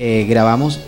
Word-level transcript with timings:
eh, 0.00 0.26
grabamos. 0.28 0.80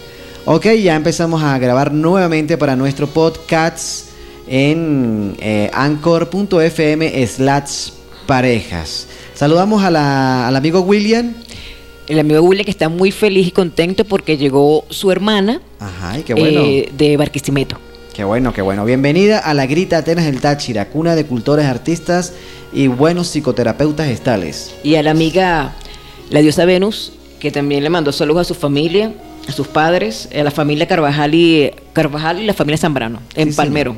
Ok, 0.47 0.67
ya 0.83 0.97
empezamos 0.97 1.41
a 1.43 1.57
grabar 1.59 1.93
nuevamente 1.93 2.59
para 2.59 2.75
nuestro 2.75 3.07
podcast 3.07 4.07
en 4.49 5.37
eh, 5.41 5.71
anchor.fm 5.73 7.27
slash 7.29 7.91
parejas. 8.27 9.07
Saludamos 9.35 9.85
a 9.85 9.91
la- 9.91 10.49
al 10.49 10.57
amigo 10.57 10.81
William. 10.81 11.35
El 12.09 12.19
amigo 12.19 12.41
William 12.43 12.65
que 12.65 12.71
está 12.73 12.89
muy 12.89 13.13
feliz 13.13 13.47
y 13.47 13.51
contento 13.53 14.05
porque 14.05 14.37
llegó 14.37 14.85
su 14.91 15.13
hermana 15.13 15.61
Ajá, 15.79 16.19
y 16.19 16.23
qué 16.23 16.35
bueno. 16.35 16.63
eh, 16.65 16.91
de 16.97 17.17
Barquisimeto. 17.17 17.77
Qué 18.13 18.25
bueno, 18.25 18.53
qué 18.53 18.61
bueno. 18.61 18.85
Bienvenida 18.85 19.39
a 19.39 19.55
la 19.55 19.67
Grita 19.67 19.99
Atenas 19.99 20.25
del 20.27 20.41
Táchira, 20.41 20.89
cuna 20.89 21.15
de 21.15 21.25
cultores, 21.25 21.65
artistas 21.67 22.33
y 22.73 22.89
buenos 22.89 23.29
psicoterapeutas 23.29 24.09
estales. 24.09 24.75
Y 24.83 24.97
a 24.97 25.03
la 25.03 25.13
amiga, 25.13 25.75
la 26.29 26.41
diosa 26.41 26.65
Venus, 26.67 27.13
que 27.43 27.51
también 27.51 27.83
le 27.83 27.91
mandó 27.91 28.13
saludos 28.13 28.43
a 28.43 28.45
su 28.45 28.55
familia, 28.55 29.13
a 29.49 29.51
sus 29.51 29.67
padres, 29.67 30.29
a 30.33 30.45
la 30.45 30.53
familia 30.53 30.87
Carvajal 30.87 31.35
y, 31.35 31.73
Carvajal 31.93 32.39
y 32.39 32.47
la 32.47 32.55
familia 32.55 32.79
Zambrano, 32.79 33.19
en 33.35 33.51
Sí, 33.51 33.57
Palmero. 33.57 33.97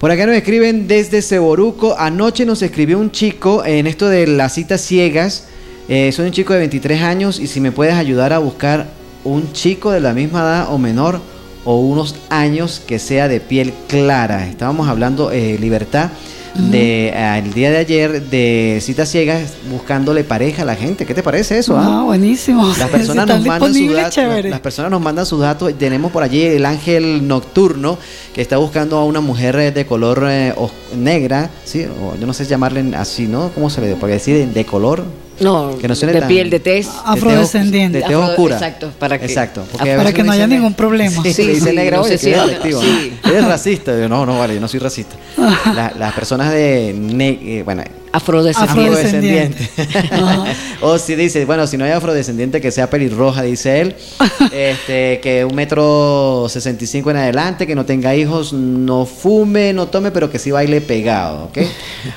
Por 0.00 0.10
acá 0.10 0.26
nos 0.26 0.34
escriben 0.34 0.88
desde 0.88 1.22
Ceboruco. 1.22 1.94
Anoche 1.96 2.44
nos 2.44 2.62
escribió 2.62 2.98
un 2.98 3.12
chico 3.12 3.64
en 3.64 3.86
esto 3.86 4.08
de 4.08 4.26
las 4.26 4.54
citas 4.54 4.80
ciegas. 4.80 5.46
Eh, 5.88 6.10
soy 6.10 6.26
un 6.26 6.32
chico 6.32 6.52
de 6.52 6.58
23 6.58 7.00
años 7.02 7.38
y 7.38 7.46
si 7.46 7.60
me 7.60 7.70
puedes 7.70 7.94
ayudar 7.94 8.32
a 8.32 8.38
buscar 8.38 8.88
un 9.22 9.52
chico 9.52 9.92
de 9.92 10.00
la 10.00 10.12
misma 10.12 10.40
edad 10.40 10.74
o 10.74 10.76
menor 10.76 11.20
o 11.64 11.78
unos 11.78 12.16
años 12.28 12.82
que 12.84 12.98
sea 12.98 13.28
de 13.28 13.38
piel 13.38 13.72
clara. 13.86 14.48
Estábamos 14.48 14.88
hablando, 14.88 15.30
eh, 15.30 15.58
Libertad, 15.60 16.10
de 16.54 17.08
eh, 17.08 17.38
el 17.38 17.52
día 17.52 17.70
de 17.70 17.78
ayer 17.78 18.22
de 18.22 18.78
citas 18.80 19.08
ciegas 19.08 19.54
buscándole 19.70 20.24
pareja 20.24 20.62
a 20.62 20.64
la 20.64 20.76
gente. 20.76 21.06
¿Qué 21.06 21.14
te 21.14 21.22
parece 21.22 21.58
eso? 21.58 21.76
ah? 21.76 22.00
Ah, 22.00 22.02
buenísimo. 22.04 22.66
Las 22.78 22.88
personas 22.90 23.26
nos 23.26 23.44
mandan 23.44 23.74
sus 23.74 23.92
datos. 23.92 24.44
Las 24.44 24.60
personas 24.60 24.90
nos 24.90 25.00
mandan 25.00 25.26
sus 25.26 25.40
datos. 25.40 25.72
Tenemos 25.78 26.10
por 26.12 26.22
allí 26.22 26.42
el 26.42 26.66
ángel 26.66 27.26
nocturno 27.26 27.98
que 28.34 28.42
está 28.42 28.56
buscando 28.58 28.96
a 28.98 29.04
una 29.04 29.20
mujer 29.20 29.56
eh, 29.56 29.70
de 29.72 29.86
color 29.86 30.24
eh, 30.28 30.54
negra, 30.96 31.50
sí, 31.64 31.84
o 31.84 32.16
yo 32.16 32.26
no 32.26 32.32
sé 32.32 32.44
llamarle 32.46 32.94
así, 32.96 33.26
¿no? 33.26 33.50
¿Cómo 33.50 33.70
se 33.70 33.80
le 33.80 33.96
puede 33.96 34.14
decir? 34.14 34.48
De 34.48 34.64
color. 34.64 35.04
No, 35.40 35.78
Que 35.78 35.88
no 35.88 35.94
suene 35.94 36.12
de 36.20 36.22
piel, 36.26 36.50
de 36.50 36.60
tez. 36.60 36.88
Afrodescendiente. 37.04 37.98
De 37.98 38.04
tez 38.04 38.14
Afro- 38.16 38.28
oscura. 38.28 38.56
exacto, 38.56 38.90
para 38.98 39.18
que- 39.18 39.24
Exacto. 39.26 39.64
para 39.78 40.12
que 40.12 40.22
no 40.22 40.32
haya 40.32 40.46
ningún 40.46 40.74
problema. 40.74 41.22
Sí, 41.22 41.32
Sí, 41.32 41.46
dicen 41.46 41.70
sí, 41.70 41.76
negra, 41.76 41.96
no 41.98 42.02
oye, 42.04 42.18
se 42.18 42.34
Sí. 42.34 43.12
Eres 43.24 43.44
racista. 43.46 43.98
Yo, 43.98 44.08
no, 44.08 44.26
no, 44.26 44.38
vale, 44.38 44.54
yo 44.54 44.60
no 44.60 44.68
soy 44.68 44.80
racista. 44.80 45.16
La- 45.74 45.92
las 45.98 46.12
personas 46.14 46.52
de... 46.52 46.94
ne- 46.96 47.38
eh, 47.42 47.62
bueno, 47.64 47.82
Afrodescendiente. 48.12 49.64
Afrodescendiente. 49.64 49.70
O 50.82 50.98
si 50.98 51.14
dice, 51.14 51.44
bueno, 51.44 51.66
si 51.66 51.76
no 51.76 51.84
hay 51.84 51.90
afrodescendiente 51.90 52.60
que 52.60 52.70
sea 52.70 52.88
pelirroja, 52.88 53.42
dice 53.42 53.80
él, 53.82 53.94
este, 54.52 55.20
que 55.20 55.44
un 55.44 55.54
metro 55.54 56.46
sesenta 56.48 56.82
y 56.84 56.86
cinco 56.86 57.10
en 57.10 57.18
adelante, 57.18 57.66
que 57.66 57.74
no 57.74 57.84
tenga 57.84 58.14
hijos, 58.16 58.52
no 58.54 59.04
fume, 59.04 59.72
no 59.74 59.88
tome, 59.88 60.10
pero 60.10 60.30
que 60.30 60.38
sí 60.38 60.50
baile 60.50 60.80
pegado, 60.80 61.44
¿ok? 61.44 61.58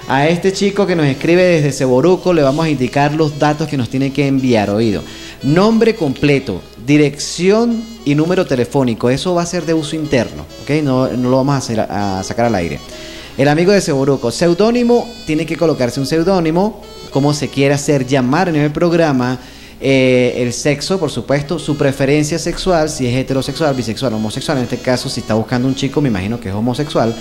A 0.07 0.27
este 0.29 0.53
chico 0.53 0.87
que 0.87 0.95
nos 0.95 1.05
escribe 1.05 1.43
desde 1.43 1.73
Ceboruco 1.73 2.33
le 2.33 2.41
vamos 2.41 2.65
a 2.65 2.69
indicar 2.69 3.13
los 3.13 3.37
datos 3.37 3.67
que 3.67 3.75
nos 3.75 3.89
tiene 3.89 4.13
que 4.13 4.25
enviar, 4.27 4.69
oído. 4.69 5.03
Nombre 5.43 5.93
completo, 5.95 6.61
dirección 6.87 7.83
y 8.05 8.15
número 8.15 8.45
telefónico, 8.45 9.09
eso 9.09 9.35
va 9.35 9.41
a 9.41 9.45
ser 9.45 9.65
de 9.65 9.73
uso 9.73 9.95
interno, 9.97 10.45
¿ok? 10.63 10.69
No, 10.83 11.07
no 11.09 11.29
lo 11.29 11.37
vamos 11.37 11.55
a, 11.55 11.57
hacer- 11.57 11.81
a 11.81 12.23
sacar 12.23 12.45
al 12.45 12.55
aire. 12.55 12.79
El 13.35 13.47
amigo 13.47 13.71
de 13.71 13.81
Seboruco, 13.81 14.31
seudónimo, 14.31 15.11
tiene 15.25 15.47
que 15.47 15.57
colocarse 15.57 15.99
un 15.99 16.05
seudónimo, 16.05 16.81
como 17.09 17.33
se 17.33 17.47
quiera 17.47 17.75
hacer 17.75 18.05
llamar 18.05 18.47
en 18.47 18.55
el 18.55 18.71
programa, 18.71 19.39
eh, 19.81 20.35
el 20.37 20.53
sexo, 20.53 20.99
por 20.99 21.09
supuesto, 21.09 21.57
su 21.57 21.75
preferencia 21.75 22.37
sexual, 22.37 22.89
si 22.89 23.07
es 23.07 23.15
heterosexual, 23.15 23.73
bisexual, 23.73 24.13
homosexual, 24.13 24.59
en 24.59 24.65
este 24.65 24.77
caso, 24.77 25.09
si 25.09 25.21
está 25.21 25.33
buscando 25.33 25.67
un 25.67 25.73
chico, 25.73 25.99
me 25.99 26.09
imagino 26.09 26.39
que 26.39 26.49
es 26.49 26.55
homosexual. 26.55 27.15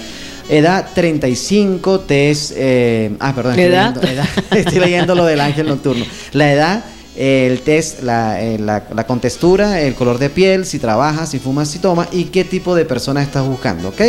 Edad 0.50 0.86
35, 0.94 2.00
test, 2.00 2.52
eh, 2.56 3.16
ah, 3.18 3.34
perdón, 3.34 3.58
estoy 3.58 3.70
leyendo, 3.70 4.02
edad, 4.02 4.28
estoy 4.50 4.78
leyendo 4.80 5.14
lo 5.14 5.24
del 5.24 5.40
ángel 5.40 5.66
nocturno. 5.66 6.04
La 6.32 6.52
edad, 6.52 6.84
el 7.16 7.60
test, 7.60 8.02
la, 8.02 8.42
eh, 8.42 8.58
la, 8.58 8.84
la 8.94 9.06
contextura, 9.06 9.80
el 9.82 9.94
color 9.94 10.18
de 10.18 10.30
piel, 10.30 10.64
si 10.64 10.78
trabaja, 10.78 11.26
si 11.26 11.38
fuma, 11.38 11.64
si 11.66 11.78
toma 11.78 12.08
y 12.10 12.24
qué 12.24 12.44
tipo 12.44 12.74
de 12.74 12.84
persona 12.86 13.22
estás 13.22 13.46
buscando, 13.46 13.88
¿ok? 13.90 14.00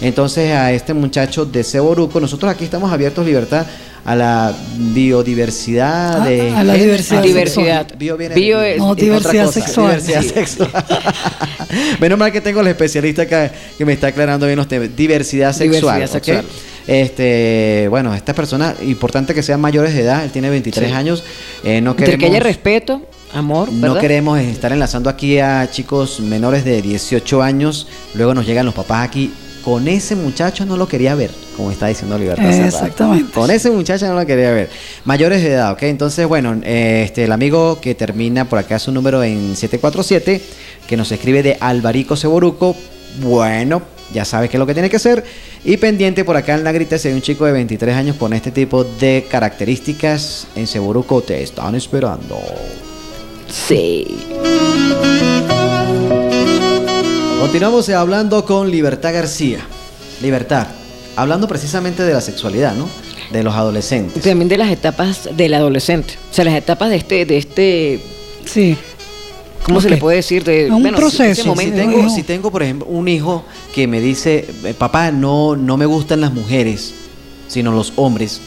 Entonces 0.00 0.52
a 0.52 0.72
este 0.72 0.94
muchacho 0.94 1.44
de 1.44 1.64
Ceboruco, 1.64 2.20
nosotros 2.20 2.50
aquí 2.52 2.64
estamos 2.64 2.92
abiertos, 2.92 3.26
libertad, 3.26 3.66
a 4.04 4.14
la 4.16 4.52
biodiversidad 4.76 6.22
A- 6.22 6.24
de... 6.28 6.50
a 6.50 6.64
la 6.64 6.74
diversidad 6.74 7.20
Ah, 7.20 7.22
Diversidad. 7.22 7.86
Bio 7.96 8.16
No, 8.78 8.94
diversidad 8.94 9.50
sexual. 9.50 10.00
Diversidad 10.04 10.22
Sí. 10.22 10.28
sexual. 10.28 10.70
Menos 12.00 12.18
mal 12.18 12.32
que 12.32 12.40
tengo 12.40 12.60
el 12.60 12.66
especialista 12.68 13.22
acá 13.22 13.50
que 13.78 13.84
me 13.84 13.92
está 13.92 14.08
aclarando 14.08 14.46
bien 14.46 14.56
los 14.58 14.68
temas. 14.68 14.88
Diversidad 14.96 15.52
sexual. 15.52 15.96
Diversidad 16.00 16.04
¿ok? 16.04 16.12
sexual. 16.24 16.44
Este, 16.86 17.86
bueno, 17.90 18.14
esta 18.14 18.34
persona, 18.34 18.74
importante 18.82 19.34
que 19.34 19.42
sean 19.42 19.60
mayores 19.60 19.94
de 19.94 20.00
edad, 20.02 20.24
él 20.24 20.30
tiene 20.30 20.50
23 20.50 20.88
Sí. 20.88 20.94
años. 20.94 21.24
eh, 21.64 21.80
no 21.80 21.90
Entre 21.92 22.06
queremos, 22.06 22.20
que 22.20 22.26
haya 22.36 22.40
respeto, 22.44 23.02
amor, 23.32 23.72
no 23.72 23.80
¿verdad? 23.88 24.00
queremos 24.00 24.38
estar 24.40 24.72
enlazando 24.72 25.08
aquí 25.10 25.38
a 25.38 25.68
chicos 25.70 26.20
menores 26.20 26.64
de 26.64 26.82
18 26.82 27.42
años. 27.42 27.86
Luego 28.14 28.34
nos 28.34 28.46
llegan 28.46 28.66
los 28.66 28.74
papás 28.74 29.06
aquí. 29.08 29.32
Con 29.64 29.86
ese 29.86 30.16
muchacho 30.16 30.66
no 30.66 30.76
lo 30.76 30.88
quería 30.88 31.14
ver, 31.14 31.30
como 31.56 31.70
está 31.70 31.86
diciendo 31.86 32.18
Libertad. 32.18 32.50
Exactamente. 32.52 33.30
Con 33.32 33.48
ese 33.48 33.70
muchacho 33.70 34.08
no 34.08 34.14
lo 34.18 34.26
quería 34.26 34.50
ver. 34.50 34.68
Mayores 35.04 35.40
de 35.40 35.52
edad, 35.52 35.70
¿ok? 35.70 35.84
Entonces, 35.84 36.26
bueno, 36.26 36.60
eh, 36.64 37.02
este, 37.04 37.22
el 37.24 37.30
amigo 37.32 37.80
que 37.80 37.94
termina 37.94 38.44
por 38.48 38.58
acá 38.58 38.80
su 38.80 38.90
número 38.90 39.22
en 39.22 39.54
747, 39.54 40.40
que 40.88 40.96
nos 40.96 41.12
escribe 41.12 41.44
de 41.44 41.58
Alvarico 41.60 42.16
Ceboruco, 42.16 42.74
bueno, 43.20 43.82
ya 44.12 44.24
sabes 44.24 44.50
qué 44.50 44.56
es 44.56 44.58
lo 44.58 44.66
que 44.66 44.74
tiene 44.74 44.90
que 44.90 44.96
hacer. 44.96 45.24
Y 45.64 45.76
pendiente 45.76 46.24
por 46.24 46.36
acá 46.36 46.54
en 46.54 46.64
la 46.64 46.72
grita, 46.72 46.98
si 46.98 47.08
hay 47.08 47.14
un 47.14 47.22
chico 47.22 47.44
de 47.46 47.52
23 47.52 47.94
años 47.94 48.16
con 48.16 48.32
este 48.32 48.50
tipo 48.50 48.84
de 48.84 49.26
características 49.30 50.46
en 50.54 50.66
Ceboruco, 50.66 51.22
te 51.22 51.42
están 51.42 51.74
esperando. 51.74 52.38
Sí. 53.48 54.06
Continuamos 57.40 57.88
hablando 57.90 58.44
con 58.44 58.70
Libertad 58.70 59.12
García. 59.12 59.60
Libertad, 60.22 60.68
hablando 61.16 61.48
precisamente 61.48 62.02
de 62.02 62.12
la 62.12 62.20
sexualidad, 62.20 62.74
¿no? 62.74 62.88
De 63.30 63.42
los 63.42 63.54
adolescentes. 63.54 64.22
También 64.22 64.48
de 64.48 64.58
las 64.58 64.70
etapas 64.70 65.28
del 65.36 65.54
adolescente. 65.54 66.14
O 66.30 66.34
sea, 66.34 66.44
las 66.44 66.54
etapas 66.54 66.90
de 66.90 66.96
este, 66.96 67.26
de 67.26 67.36
este, 67.38 68.00
Sí. 68.44 68.76
¿Cómo 69.64 69.80
se 69.80 69.90
le 69.90 69.96
puede 69.96 70.16
decir? 70.16 70.44
De, 70.44 70.70
Un 70.70 70.82
bueno, 70.82 70.96
proceso. 70.98 71.22
ese 71.24 71.42
Si 71.42 71.70
tengo, 71.70 72.08
si 72.10 72.22
tengo, 72.22 72.50
por 72.50 72.62
ejemplo, 72.62 72.86
un 72.88 73.08
hijo 73.08 73.44
que 73.74 73.86
me 73.86 74.00
dice, 74.00 74.46
"Eh, 74.64 74.74
papá, 74.74 75.10
no, 75.10 75.56
no 75.56 75.76
me 75.76 75.86
gustan 75.86 76.20
las 76.20 76.32
mujeres, 76.32 76.94
sino 77.48 77.72
los 77.72 77.92
hombres, 77.96 78.40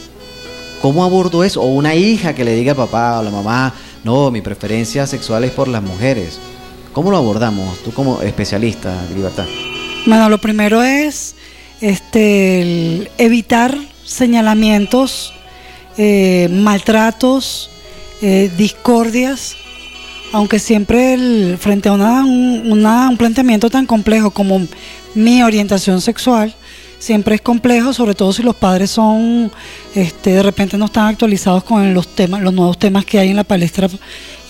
¿cómo 0.82 1.04
abordo 1.04 1.44
eso? 1.44 1.62
O 1.62 1.66
una 1.66 1.94
hija 1.94 2.34
que 2.34 2.44
le 2.44 2.54
diga 2.54 2.72
a 2.72 2.76
papá 2.76 3.16
o 3.16 3.20
a 3.20 3.22
la 3.22 3.30
mamá, 3.30 3.74
no, 4.04 4.30
mi 4.30 4.40
preferencia 4.40 5.06
sexual 5.06 5.44
es 5.44 5.50
por 5.50 5.68
las 5.68 5.82
mujeres. 5.82 6.38
¿Cómo 6.92 7.10
lo 7.10 7.16
abordamos? 7.18 7.78
Tú 7.84 7.92
como 7.92 8.22
especialista, 8.22 8.94
Libertad. 9.14 9.44
Bueno, 10.06 10.28
lo 10.28 10.38
primero 10.38 10.82
es 10.82 11.34
este, 11.80 12.62
el 12.62 13.10
evitar 13.18 13.76
señalamientos, 14.04 15.32
eh, 15.98 16.48
maltratos, 16.50 17.70
eh, 18.22 18.50
discordias, 18.56 19.56
aunque 20.32 20.58
siempre 20.58 21.14
el- 21.14 21.56
frente 21.58 21.88
a 21.88 21.92
una- 21.92 22.24
un, 22.24 22.72
una- 22.72 23.08
un 23.08 23.16
planteamiento 23.16 23.70
tan 23.70 23.86
complejo 23.86 24.30
como 24.30 24.60
mi 25.14 25.42
orientación 25.42 26.00
sexual, 26.00 26.54
siempre 26.98 27.34
es 27.36 27.40
complejo, 27.40 27.92
sobre 27.92 28.14
todo 28.14 28.32
si 28.32 28.42
los 28.42 28.56
padres 28.56 28.90
son, 28.90 29.50
este, 29.94 30.30
de 30.30 30.42
repente 30.42 30.76
no 30.78 30.86
están 30.86 31.06
actualizados 31.06 31.62
con 31.62 31.92
los 31.94 32.08
temas, 32.14 32.42
los 32.42 32.52
nuevos 32.54 32.78
temas 32.78 33.04
que 33.04 33.18
hay 33.18 33.28
en 33.30 33.36
la 33.36 33.44
palestra, 33.44 33.88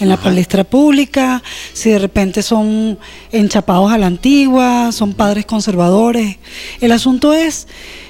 en 0.01 0.09
la 0.09 0.17
palestra 0.17 0.65
pública, 0.65 1.43
si 1.73 1.91
de 1.91 1.99
repente 1.99 2.43
son 2.43 2.99
enchapados 3.33 3.93
a 3.93 3.99
la 3.99 4.07
antigua, 4.07 4.91
son 4.93 5.13
padres 5.13 5.45
conservadores. 5.45 6.37
El 6.81 6.93
asunto 6.93 7.35
es, 7.35 7.67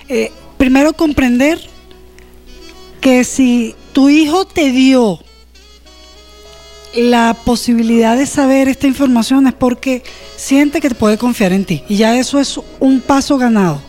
eh, 0.08 0.30
primero 0.58 0.92
comprender 0.92 1.58
que 3.00 3.24
si 3.24 3.74
tu 3.92 4.08
hijo 4.08 4.44
te 4.46 4.70
dio 4.70 5.18
la 6.96 7.36
posibilidad 7.44 8.16
de 8.16 8.26
saber 8.26 8.68
esta 8.68 8.86
información 8.86 9.46
es 9.46 9.52
porque 9.54 10.02
siente 10.36 10.80
que 10.80 10.88
te 10.88 10.94
puede 10.94 11.18
confiar 11.18 11.52
en 11.52 11.64
ti. 11.64 11.82
Y 11.88 11.96
ya 11.96 12.16
eso 12.18 12.38
es 12.40 12.58
un 12.80 13.00
paso 13.00 13.36
ganado. 13.38 13.80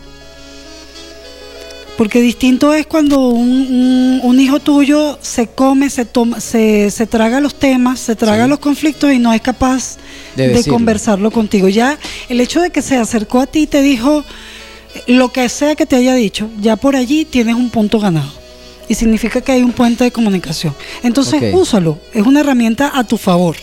Porque 1.97 2.21
distinto 2.21 2.73
es 2.75 2.85
cuando 2.85 3.29
un, 3.29 3.49
un- 3.49 4.19
un 4.21 4.39
hijo 4.39 4.59
tuyo 4.59 5.17
se 5.21 5.47
come, 5.47 5.89
se, 5.89 6.05
toma, 6.05 6.39
se, 6.39 6.91
se 6.91 7.07
traga 7.07 7.39
los 7.39 7.55
temas, 7.55 7.99
se 7.99 8.15
traga 8.15 8.43
Sí. 8.43 8.49
los 8.51 8.59
conflictos 8.59 9.11
y 9.11 9.17
no 9.17 9.33
es 9.33 9.41
capaz 9.41 9.95
De 10.35 10.49
de, 10.49 10.63
conversarlo 10.65 11.31
contigo. 11.31 11.67
Ya 11.69 11.97
el 12.29 12.39
hecho 12.39 12.61
de 12.61 12.69
que 12.69 12.83
se 12.83 12.97
acercó 12.97 13.39
a 13.39 13.47
ti 13.47 13.61
y 13.61 13.67
te 13.67 13.81
dijo 13.81 14.23
lo 15.07 15.31
que 15.31 15.49
sea 15.49 15.75
que 15.75 15.87
te 15.87 15.95
haya 15.95 16.13
dicho, 16.13 16.49
ya 16.61 16.75
por 16.75 16.95
allí 16.95 17.25
tienes 17.25 17.55
un 17.55 17.69
punto 17.71 17.99
ganado. 17.99 18.31
Y 18.89 18.95
significa 18.95 19.41
que 19.41 19.51
hay 19.51 19.63
un 19.63 19.73
puente 19.73 20.03
de 20.03 20.11
comunicación. 20.11 20.73
Entonces 21.03 21.53
úsalo, 21.53 21.99
es 22.13 22.25
una 22.25 22.39
herramienta 22.39 22.91
a 22.97 23.03
tu 23.03 23.17
favor. 23.17 23.57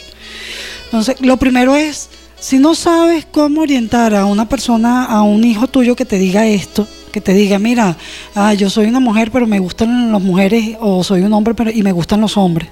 Entonces, 0.85 1.17
lo 1.21 1.37
primero 1.39 1.75
es, 1.75 2.09
si 2.39 2.59
no 2.59 2.75
sabes 2.75 3.27
cómo 3.31 3.63
orientar 3.63 4.15
a 4.15 4.27
una 4.27 4.49
persona, 4.49 5.05
a 5.05 5.23
un 5.23 5.43
hijo 5.43 5.67
tuyo 5.67 5.97
que 5.97 6.05
te 6.05 6.19
diga 6.19 6.47
esto, 6.47 6.87
que 7.11 7.21
te 7.21 7.33
diga, 7.33 7.59
mira, 7.59 7.97
ah, 8.35 8.55
yo 8.55 8.69
soy 8.71 8.87
una 8.87 9.01
mujer 9.01 9.31
pero 9.31 9.47
me 9.47 9.59
gustan 9.59 10.13
las 10.13 10.21
mujeres, 10.21 10.77
o 10.81 11.03
soy 11.03 11.23
un 11.23 11.33
hombre 11.33 11.55
pero, 11.55 11.71
y 11.71 11.83
me 11.83 11.93
gustan 11.93 12.21
los 12.21 12.37
hombres. 12.37 12.69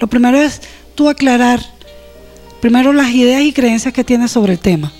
Lo 0.00 0.06
primero 0.06 0.38
es 0.38 0.62
tú 0.94 1.08
aclarar, 1.08 1.60
primero 2.60 2.92
las 2.92 3.10
ideas 3.10 3.42
y 3.42 3.52
creencias 3.52 3.92
que 3.92 4.02
tienes 4.02 4.30
sobre 4.30 4.54
el 4.54 4.58
tema. 4.58 4.92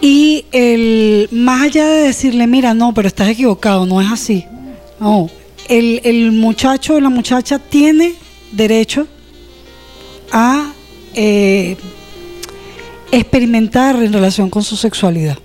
Y 0.00 0.44
el, 0.52 1.28
más 1.32 1.62
allá 1.62 1.86
de 1.86 2.02
decirle, 2.02 2.46
mira, 2.46 2.74
no, 2.74 2.92
pero 2.92 3.08
estás 3.08 3.28
equivocado, 3.28 3.86
no 3.86 4.02
es 4.02 4.12
así. 4.12 4.44
No, 5.04 5.28
el, 5.68 6.00
el 6.02 6.32
muchacho 6.32 6.94
o 6.94 7.00
la 7.00 7.10
muchacha 7.10 7.58
tiene 7.58 8.14
derecho 8.52 9.06
a 10.32 10.72
eh, 11.12 11.76
experimentar 13.12 14.02
en 14.02 14.14
relación 14.14 14.48
con 14.48 14.62
su 14.62 14.76
sexualidad. 14.76 15.36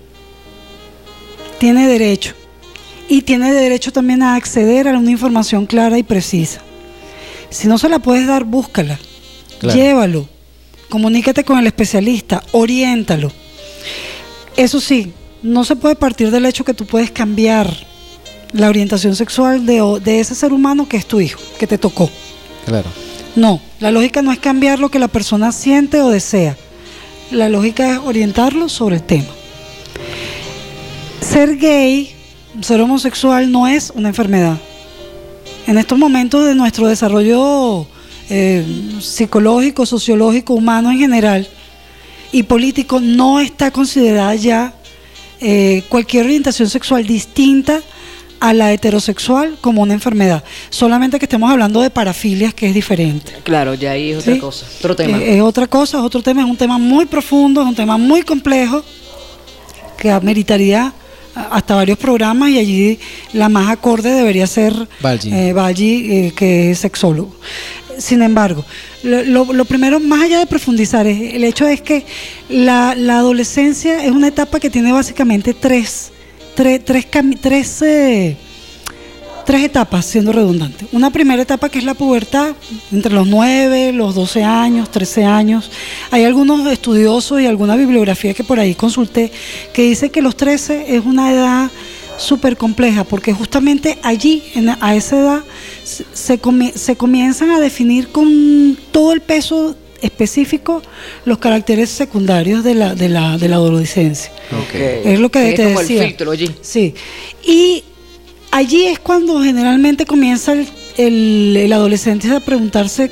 Tiene 1.59 1.89
derecho. 1.89 2.35
Y 3.09 3.23
tiene 3.23 3.51
derecho 3.51 3.91
también 3.91 4.23
a 4.23 4.35
acceder 4.35 4.87
a 4.87 4.97
una 4.97 5.11
información 5.11 5.65
clara 5.65 5.97
y 5.97 6.03
precisa. 6.03 6.61
Si 7.49 7.67
no 7.67 7.77
se 7.77 7.89
la 7.89 7.99
puedes 7.99 8.27
dar, 8.27 8.45
búscala. 8.45 8.97
Llévalo. 9.61 10.29
Comunícate 10.87 11.43
con 11.43 11.59
el 11.59 11.67
especialista. 11.67 12.41
Oriéntalo. 12.53 13.29
Eso 14.55 14.79
sí, 14.79 15.11
no 15.43 15.65
se 15.65 15.75
puede 15.75 15.97
partir 15.97 16.31
del 16.31 16.45
hecho 16.45 16.63
que 16.63 16.73
tú 16.73 16.85
puedes 16.85 17.11
cambiar 17.11 17.88
la 18.51 18.69
orientación 18.69 19.15
sexual 19.15 19.65
de, 19.65 19.99
de 20.03 20.19
ese 20.19 20.35
ser 20.35 20.53
humano 20.53 20.87
que 20.87 20.97
es 20.97 21.05
tu 21.05 21.19
hijo, 21.19 21.39
que 21.57 21.67
te 21.67 21.77
tocó. 21.77 22.09
Claro. 22.65 22.89
No, 23.35 23.61
la 23.79 23.91
lógica 23.91 24.21
no 24.21 24.31
es 24.31 24.39
cambiar 24.39 24.79
lo 24.79 24.89
que 24.89 24.99
la 24.99 25.07
persona 25.07 25.51
siente 25.51 26.01
o 26.01 26.09
desea. 26.09 26.57
La 27.31 27.47
lógica 27.47 27.93
es 27.93 27.99
orientarlo 27.99 28.69
sobre 28.69 28.97
el 28.97 29.03
tema. 29.03 29.27
Ser 31.21 31.57
gay, 31.57 32.15
ser 32.61 32.81
homosexual 32.81 33.51
no 33.51 33.67
es 33.67 33.91
una 33.95 34.09
enfermedad. 34.09 34.57
En 35.67 35.77
estos 35.77 35.97
momentos 35.97 36.45
de 36.45 36.55
nuestro 36.55 36.87
desarrollo 36.87 37.85
eh, 38.29 38.65
psicológico, 38.99 39.85
sociológico, 39.85 40.53
humano 40.53 40.91
en 40.91 40.97
general 40.97 41.47
y 42.31 42.43
político, 42.43 42.99
no 42.99 43.39
está 43.39 43.69
considerada 43.69 44.33
ya 44.35 44.73
eh, 45.39 45.83
cualquier 45.89 46.25
orientación 46.25 46.69
sexual 46.69 47.05
distinta 47.05 47.81
a 48.39 48.53
la 48.53 48.71
heterosexual 48.71 49.57
como 49.61 49.81
una 49.81 49.93
enfermedad. 49.93 50.43
Solamente 50.69 51.19
que 51.19 51.25
estemos 51.25 51.51
hablando 51.51 51.81
de 51.81 51.89
parafilias, 51.89 52.53
que 52.53 52.67
es 52.67 52.73
diferente. 52.73 53.33
Claro, 53.43 53.73
ya 53.73 53.91
ahí 53.91 54.11
es 54.11 54.19
otra 54.19 54.39
cosa, 54.39 54.65
otro 54.79 54.95
tema. 54.95 55.17
Eh, 55.17 55.37
es 55.37 55.41
otra 55.41 55.67
cosa, 55.67 55.97
es 55.97 56.03
otro 56.03 56.21
tema, 56.21 56.41
es 56.41 56.49
un 56.49 56.57
tema 56.57 56.77
muy 56.77 57.05
profundo, 57.05 57.61
es 57.61 57.67
un 57.67 57.75
tema 57.75 57.97
muy 57.97 58.21
complejo 58.21 58.83
que 59.97 60.11
ameritaría 60.11 60.93
hasta 61.35 61.75
varios 61.75 61.97
programas 61.97 62.49
y 62.49 62.57
allí 62.57 62.99
la 63.33 63.49
más 63.49 63.69
acorde 63.69 64.11
debería 64.11 64.47
ser 64.47 64.73
Balgi, 65.01 65.31
eh, 65.31 66.27
eh, 66.27 66.33
que 66.35 66.71
es 66.71 66.79
sexólogo. 66.79 67.33
Sin 67.97 68.21
embargo, 68.21 68.65
lo, 69.03 69.51
lo, 69.51 69.65
primero, 69.65 69.99
más 69.99 70.21
allá 70.21 70.39
de 70.39 70.45
profundizar, 70.45 71.05
es, 71.05 71.33
el 71.33 71.43
hecho 71.43 71.67
es 71.67 71.81
que 71.81 72.05
la, 72.47 72.95
la 72.95 73.17
adolescencia 73.17 74.03
es 74.05 74.11
una 74.11 74.29
etapa 74.29 74.59
que 74.59 74.69
tiene 74.69 74.93
básicamente 74.93 75.53
tres 75.53 76.11
tres, 76.59 77.05
tres, 77.39 77.81
eh, 77.83 78.35
tres 79.45 79.63
etapas, 79.63 80.03
siendo 80.03 80.33
redundante. 80.33 80.87
Una 80.91 81.09
primera 81.09 81.41
etapa 81.41 81.69
que 81.69 81.79
es 81.79 81.85
la 81.85 81.93
pubertad, 81.93 82.53
entre 82.91 83.13
los 83.13 83.27
9, 83.27 83.93
los 83.93 84.13
12 84.13 84.43
años, 84.43 84.91
13 84.91 85.23
años. 85.23 85.71
Hay 86.11 86.25
algunos 86.25 86.69
estudiosos 86.69 87.39
y 87.39 87.45
alguna 87.45 87.77
bibliografía 87.77 88.33
que 88.33 88.43
por 88.43 88.59
ahí 88.59 88.75
consulté 88.75 89.31
que 89.71 89.83
dice 89.83 90.09
que 90.09 90.21
los 90.21 90.35
13 90.35 90.97
es 90.97 91.05
una 91.05 91.31
edad 91.31 91.71
súper 92.17 92.57
compleja, 92.57 93.05
porque 93.05 93.31
justamente 93.31 93.97
allí, 94.03 94.43
en, 94.53 94.67
a 94.67 94.95
esa 94.95 95.17
edad, 95.17 95.43
se, 95.85 96.39
se 96.75 96.97
comienzan 96.97 97.51
a 97.51 97.61
definir 97.61 98.09
con 98.09 98.77
todo 98.91 99.13
el 99.13 99.21
peso 99.21 99.77
específico 100.01 100.81
los 101.25 101.37
caracteres 101.37 101.89
secundarios 101.89 102.63
de 102.63 102.75
la, 102.75 102.95
de 102.95 103.09
la, 103.09 103.37
de 103.37 103.49
la 103.49 103.55
adolescencia. 103.57 104.31
Es 105.03 105.19
lo 105.19 105.29
que 105.29 105.53
te 105.53 105.65
decía. 105.65 106.03
allí. 106.31 106.51
Sí. 106.61 106.93
Y 107.45 107.83
allí 108.51 108.85
es 108.85 108.99
cuando 108.99 109.41
generalmente 109.41 110.05
comienza 110.05 110.53
el, 110.53 111.55
el, 111.57 111.73
adolescente 111.73 112.29
a 112.31 112.39
preguntarse, 112.39 113.11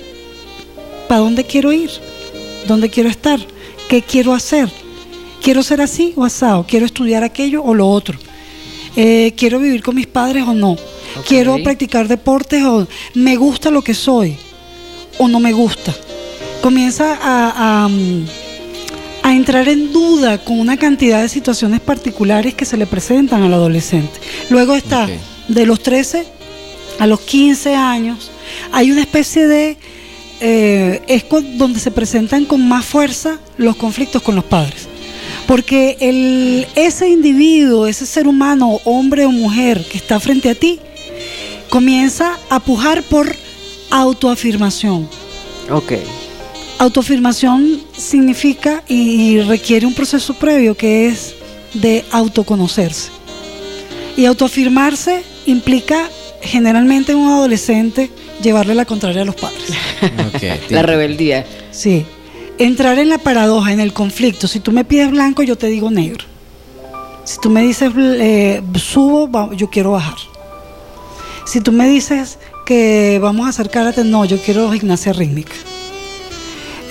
¿para 1.07 1.21
dónde 1.21 1.43
quiero 1.45 1.71
ir? 1.71 1.89
¿Dónde 2.67 2.89
quiero 2.89 3.09
estar? 3.09 3.39
¿Qué 3.87 4.01
quiero 4.01 4.33
hacer? 4.33 4.69
¿Quiero 5.41 5.63
ser 5.63 5.81
así 5.81 6.13
o 6.15 6.25
asado? 6.25 6.65
¿Quiero 6.67 6.85
estudiar 6.85 7.23
aquello 7.23 7.63
o 7.63 7.73
lo 7.73 7.87
otro? 7.87 8.17
Eh, 8.95 9.33
¿Quiero 9.37 9.59
vivir 9.59 9.83
con 9.83 9.95
mis 9.95 10.07
padres 10.07 10.43
o 10.43 10.53
no? 10.53 10.75
¿Quiero 11.27 11.57
practicar 11.63 12.07
deportes 12.07 12.63
o 12.63 12.87
me 13.13 13.35
gusta 13.35 13.71
lo 13.71 13.81
que 13.81 13.93
soy 13.93 14.37
o 15.17 15.27
no 15.27 15.39
me 15.39 15.53
gusta? 15.53 15.95
Comienza 16.61 17.17
a, 17.21 17.87
a, 19.23 19.33
entrar 19.33 19.67
en 19.67 19.91
duda 19.91 20.37
con 20.37 20.59
una 20.59 20.77
cantidad 20.77 21.21
de 21.21 21.29
situaciones 21.29 21.81
particulares 21.81 22.53
que 22.53 22.65
se 22.65 22.77
le 22.77 22.87
presentan 22.87 23.43
al 23.43 23.53
adolescente. 23.53 24.19
Luego 24.49 24.73
está 24.73 25.07
de 25.47 25.65
los 25.65 25.81
13 25.83 26.25
a 26.99 27.07
los 27.07 27.19
15 27.21 27.75
años, 27.75 28.31
hay 28.71 28.91
una 28.91 29.01
especie 29.01 29.47
de... 29.47 29.77
Eh, 30.39 31.01
es 31.07 31.25
donde 31.57 31.79
se 31.79 31.89
presentan 31.89 32.45
con 32.45 32.67
más 32.67 32.85
fuerza 32.85 33.39
los 33.57 33.75
conflictos 33.75 34.21
con 34.21 34.35
los 34.35 34.43
padres. 34.43 34.87
Porque 35.47 35.97
el, 35.99 36.67
ese 36.75 37.09
individuo, 37.09 37.87
ese 37.87 38.05
ser 38.05 38.27
humano, 38.27 38.79
hombre 38.85 39.25
o 39.25 39.31
mujer 39.31 39.83
que 39.89 39.97
está 39.97 40.19
frente 40.19 40.49
a 40.51 40.55
ti, 40.55 40.79
comienza 41.69 42.37
a 42.49 42.59
pujar 42.59 43.01
por 43.03 43.35
autoafirmación. 43.89 45.09
Ok. 45.71 45.93
Autoafirmación 46.79 47.81
significa 47.97 48.83
y 48.87 49.41
requiere 49.41 49.87
un 49.87 49.95
proceso 49.95 50.35
previo 50.35 50.77
que 50.77 51.07
es 51.07 51.33
de 51.73 52.05
autoconocerse. 52.11 53.09
Y 54.15 54.25
autoafirmarse 54.25 55.23
implica 55.47 56.09
generalmente 56.41 57.13
en 57.13 57.17
un 57.17 57.31
adolescente 57.31 58.11
llevarle 58.43 58.75
la 58.75 58.85
contraria 58.85 59.23
a 59.23 59.25
los 59.25 59.35
padres. 59.35 59.71
la 60.69 60.83
rebeldía. 60.83 61.47
Sí. 61.71 62.05
Entrar 62.59 62.99
en 62.99 63.09
la 63.09 63.17
paradoja, 63.17 63.73
en 63.73 63.79
el 63.79 63.91
conflicto. 63.93 64.47
Si 64.47 64.59
tú 64.59 64.71
me 64.71 64.85
pides 64.85 65.09
blanco, 65.09 65.41
yo 65.41 65.57
te 65.57 65.67
digo 65.67 65.89
negro. 65.89 66.25
Si 67.23 67.39
tú 67.39 67.49
me 67.49 67.61
dices 67.61 67.91
eh, 67.97 68.61
subo, 68.75 69.51
yo 69.53 69.69
quiero 69.69 69.91
bajar. 69.91 70.15
Si 71.45 71.59
tú 71.61 71.71
me 71.71 71.87
dices 71.87 72.37
que 72.65 73.19
vamos 73.21 73.47
a 73.47 73.49
acercarte, 73.49 74.03
no, 74.03 74.25
yo 74.25 74.37
quiero 74.39 74.71
gimnasia 74.71 75.13
rítmica. 75.13 75.53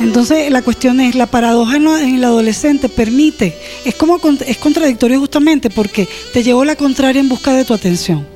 Entonces 0.00 0.50
la 0.50 0.62
cuestión 0.62 1.00
es, 1.00 1.14
la 1.14 1.26
paradoja 1.26 1.76
en, 1.76 1.86
el 1.86 2.24
adolescente 2.24 2.88
permite, 2.88 3.56
es 3.84 3.94
como 3.94 4.20
es 4.46 4.58
contradictorio 4.58 5.18
justamente 5.20 5.70
porque 5.70 6.08
te 6.32 6.42
llevo 6.42 6.64
la 6.64 6.76
contraria 6.76 7.20
en 7.20 7.28
busca 7.28 7.52
de 7.52 7.64
tu 7.64 7.72
atención. 7.74 8.26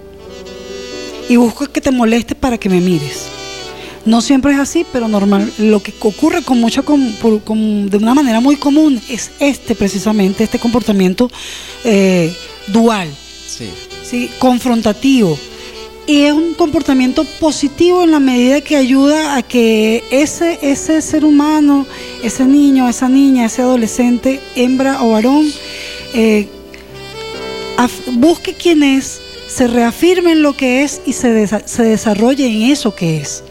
Y 1.29 1.37
busco 1.37 1.67
que 1.67 1.81
te 1.81 1.91
moleste 1.91 2.35
para 2.35 2.59
que 2.59 2.69
me 2.69 2.81
mires. 2.81 3.27
No 4.05 4.21
siempre 4.23 4.53
es 4.53 4.59
así, 4.59 4.85
pero 4.93 5.07
normal. 5.07 5.53
Lo 5.59 5.83
que 5.83 5.93
ocurre 6.01 6.43
con 6.43 6.59
mucho, 6.59 6.83
de 6.83 7.97
una 7.97 8.15
manera 8.15 8.41
muy 8.41 8.57
común 8.57 9.01
es 9.09 9.31
este 9.39 9.75
precisamente, 9.75 10.43
este 10.43 10.59
comportamiento 10.59 11.31
eh, 11.85 12.35
dual, 12.69 13.09
sí. 13.47 13.69
¿sí? 14.03 14.31
confrontativo 14.39 15.39
y 16.11 16.25
es 16.25 16.33
un 16.33 16.55
comportamiento 16.55 17.23
positivo 17.39 18.03
en 18.03 18.11
la 18.11 18.19
medida 18.19 18.61
que 18.63 18.77
ayuda 18.77 19.37
a 19.37 19.45
que 19.45 20.03
ese, 20.11 20.59
ese 20.61 21.03
ser 21.03 21.25
humano, 21.25 21.87
ese 22.25 22.47
niño, 22.47 22.89
esa 22.89 23.09
niña, 23.09 23.47
ese 23.47 23.63
adolescente, 23.63 24.41
hembra 24.57 25.05
o 25.05 25.13
varón, 25.13 25.47
eh, 26.13 26.49
busque 28.15 28.55
quién 28.55 28.83
es, 28.83 29.21
se 29.47 29.69
reafirme 29.69 30.33
en 30.33 30.43
lo 30.43 30.57
que 30.57 30.83
es 30.83 31.01
y 31.07 31.13
se, 31.13 31.47
se 31.47 31.83
desarrolle 31.85 32.45
en 32.45 32.73
eso 32.73 32.93
que 32.93 33.19
es. 33.19 33.45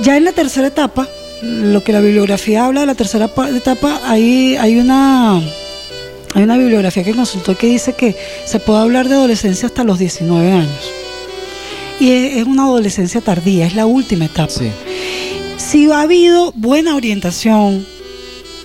Ya 0.00 0.16
en 0.16 0.24
la 0.24 0.32
tercera 0.32 0.68
etapa, 0.68 1.06
lo 1.42 1.84
que 1.84 1.92
la 1.92 2.00
bibliografía 2.00 2.64
habla 2.64 2.80
de 2.80 2.86
la 2.86 2.94
tercera 2.94 3.30
etapa, 3.54 4.00
ahí 4.06 4.56
hay 4.56 4.78
una, 4.78 5.36
hay 5.36 6.42
una 6.42 6.56
bibliografía 6.56 7.04
que 7.04 7.12
consultó 7.12 7.58
que 7.58 7.66
dice 7.66 7.92
que 7.92 8.16
se 8.46 8.58
puede 8.58 8.80
hablar 8.80 9.06
de 9.10 9.16
adolescencia 9.16 9.68
hasta 9.68 9.84
los 9.84 9.98
19 9.98 10.50
años 10.50 10.97
y 12.00 12.10
es, 12.10 12.46
una 12.46 12.64
adolescencia 12.64 13.20
tardía, 13.20 13.66
es 13.66 13.74
la 13.74 13.86
última 13.86 14.26
etapa. 14.26 14.52
Si 15.56 15.90
ha 15.90 16.00
habido 16.00 16.52
buena 16.52 16.94
orientación, 16.96 17.86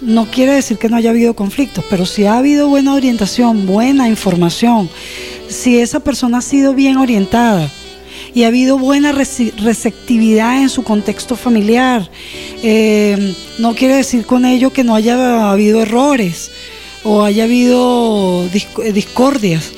no 0.02 0.30
quiere 0.30 0.54
decir 0.54 0.78
que 0.78 0.90
no 0.90 0.98
haya 0.98 1.10
habido 1.12 1.34
conflictos, 1.36 1.84
pero 1.90 2.06
si 2.06 2.26
ha 2.26 2.38
habido 2.38 2.68
buena 2.68 2.94
orientación, 2.94 3.66
buena 3.66 4.08
información, 4.08 4.90
si 5.50 5.80
esa 5.80 6.00
persona 6.00 6.40
ha 6.40 6.42
sido 6.42 6.74
bien 6.74 6.98
orientada 6.98 7.70
y 8.34 8.44
ha 8.44 8.48
habido 8.48 8.78
buena 8.78 9.12
receptividad 9.12 10.62
en 10.62 10.70
su 10.70 10.84
contexto 10.84 11.36
familiar, 11.36 12.10
Eh, 12.66 13.36
no 13.60 13.76
quiere 13.76 13.96
decir 13.98 14.26
con 14.26 14.46
ello 14.46 14.72
que 14.72 14.86
no 14.86 14.96
haya 14.96 15.52
habido 15.52 15.82
errores 15.82 16.50
o 17.04 17.22
haya 17.24 17.44
habido 17.44 18.46
disc- 18.54 18.94
discordias. 18.94 19.72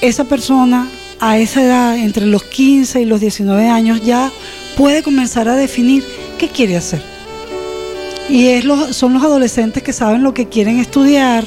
Esa 0.00 0.22
persona 0.22 0.88
a 1.20 1.38
esa 1.38 1.62
edad, 1.62 1.96
entre 1.96 2.26
los 2.26 2.42
15 2.44 3.00
y 3.00 3.04
los 3.04 3.20
19 3.20 3.68
años, 3.68 4.02
ya 4.02 4.30
puede 4.76 5.02
comenzar 5.02 5.48
a 5.48 5.56
definir 5.56 6.04
qué 6.38 6.48
quiere 6.48 6.76
hacer. 6.76 7.02
Y 8.28 8.48
es 8.48 8.64
los, 8.64 8.96
son 8.96 9.12
los 9.12 9.22
adolescentes 9.22 9.82
que 9.82 9.92
saben 9.92 10.22
lo 10.22 10.34
que 10.34 10.48
quieren 10.48 10.78
estudiar, 10.78 11.44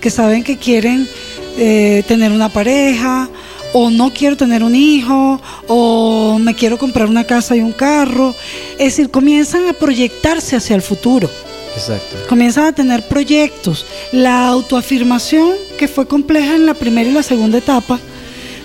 que 0.00 0.10
saben 0.10 0.44
que 0.44 0.56
quieren 0.56 1.08
eh, 1.56 2.04
tener 2.06 2.32
una 2.32 2.48
pareja, 2.48 3.28
o 3.72 3.90
no 3.90 4.12
quiero 4.12 4.36
tener 4.36 4.62
un 4.62 4.74
hijo, 4.74 5.40
o 5.66 6.38
me 6.38 6.54
quiero 6.54 6.78
comprar 6.78 7.08
una 7.08 7.24
casa 7.24 7.56
y 7.56 7.60
un 7.60 7.72
carro. 7.72 8.34
Es 8.72 8.96
decir, 8.96 9.10
comienzan 9.10 9.66
a 9.68 9.72
proyectarse 9.72 10.56
hacia 10.56 10.76
el 10.76 10.82
futuro, 10.82 11.30
Exacto. 11.74 12.16
comienzan 12.28 12.64
a 12.66 12.72
tener 12.72 13.06
proyectos. 13.08 13.86
La 14.12 14.48
autoafirmación, 14.48 15.52
que 15.78 15.88
fue 15.88 16.06
compleja 16.06 16.54
en 16.54 16.66
la 16.66 16.74
primera 16.74 17.08
y 17.08 17.12
la 17.12 17.22
segunda 17.22 17.58
etapa, 17.58 17.98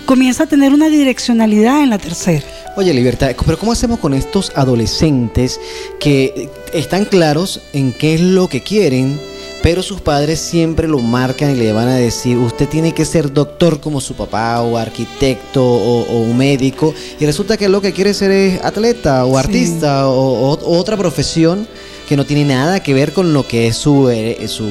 comienza 0.04 0.44
a 0.44 0.46
tener 0.46 0.72
una 0.72 0.88
direccionalidad 0.88 1.82
en 1.82 1.90
la 1.90 1.98
tercera. 1.98 2.44
Oye, 2.76 2.92
Libertad, 2.92 3.30
pero 3.46 3.58
¿cómo 3.58 3.72
hacemos 3.72 3.98
con 4.00 4.14
estos 4.14 4.52
adolescentes 4.54 5.60
que 6.00 6.48
están 6.72 7.04
claros 7.04 7.60
en 7.72 7.92
qué 7.92 8.14
es 8.14 8.20
lo 8.20 8.48
que 8.48 8.62
quieren, 8.62 9.20
pero 9.62 9.82
sus 9.82 10.00
padres 10.00 10.40
siempre 10.40 10.88
lo 10.88 10.98
marcan 10.98 11.52
y 11.52 11.54
le 11.54 11.72
van 11.72 11.88
a 11.88 11.94
decir, 11.96 12.36
usted 12.36 12.68
tiene 12.68 12.92
que 12.92 13.04
ser 13.04 13.32
doctor 13.32 13.80
como 13.80 14.00
su 14.00 14.14
papá, 14.14 14.60
o 14.60 14.76
arquitecto, 14.76 15.64
o, 15.64 16.02
o 16.02 16.20
un 16.20 16.36
médico, 16.36 16.92
y 17.18 17.24
resulta 17.26 17.56
que 17.56 17.68
lo 17.68 17.80
que 17.80 17.92
quiere 17.92 18.12
ser 18.12 18.30
es 18.30 18.62
atleta, 18.64 19.24
o 19.24 19.30
Sí. 19.32 19.36
artista, 19.38 20.08
o, 20.08 20.50
o- 20.50 20.52
o 20.64 20.78
otra 20.78 20.96
profesión 20.96 21.66
que 22.08 22.16
no 22.16 22.26
tiene 22.26 22.44
nada 22.44 22.82
que 22.82 22.92
ver 22.92 23.12
con 23.14 23.32
lo 23.32 23.46
que 23.48 23.68
es 23.68 23.76
su, 23.76 24.10
eh, 24.10 24.36
su, 24.48 24.66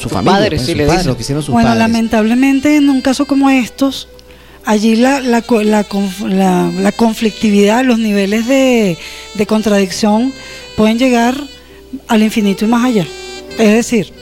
su 0.00 0.08
familia, 0.08 0.32
padres, 0.40 0.58
pues, 0.58 0.66
sí, 0.66 0.72
sus 0.72 0.76
le 0.78 0.86
padres, 0.86 1.00
dicen. 1.02 1.10
lo 1.10 1.16
que 1.16 1.22
hicieron 1.22 1.42
sus 1.44 1.52
bueno, 1.52 1.68
padres. 1.68 1.78
lamentablemente 1.86 2.76
en 2.76 2.88
un 2.90 3.00
caso 3.02 3.24
como 3.26 3.48
estos, 3.50 4.08
allí 4.64 4.96
la, 4.96 5.20
la, 5.20 5.42
la 5.64 5.86
la- 6.28 6.92
conflictividad, 6.92 7.84
los 7.84 7.98
niveles 7.98 8.46
de, 8.46 8.96
de 9.34 9.46
contradicción 9.46 10.32
pueden 10.76 10.98
llegar 10.98 11.34
al 12.08 12.22
infinito 12.22 12.64
y 12.64 12.68
más 12.68 12.84
allá. 12.84 13.06
Es 13.58 13.72
decir, 13.72 14.12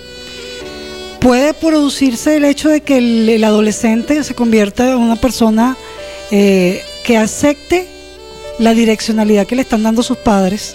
puede 1.21 1.55
producirse 1.55 2.37
el 2.37 2.45
hecho 2.45 2.69
de 2.69 2.81
que 2.81 2.99
el, 2.99 3.45
adolescente 3.45 4.23
se 4.25 4.35
convierta 4.35 4.91
en 4.91 4.97
una 4.99 5.17
persona 5.17 5.77
eh, 6.31 6.83
que 7.05 7.17
acepte 7.17 7.87
la 8.59 8.75
direccionalidad 8.75 9.47
que 9.47 9.57
le 9.57 9.63
están 9.63 9.83
dando 9.83 10.03
sus 10.03 10.19
padres 10.19 10.75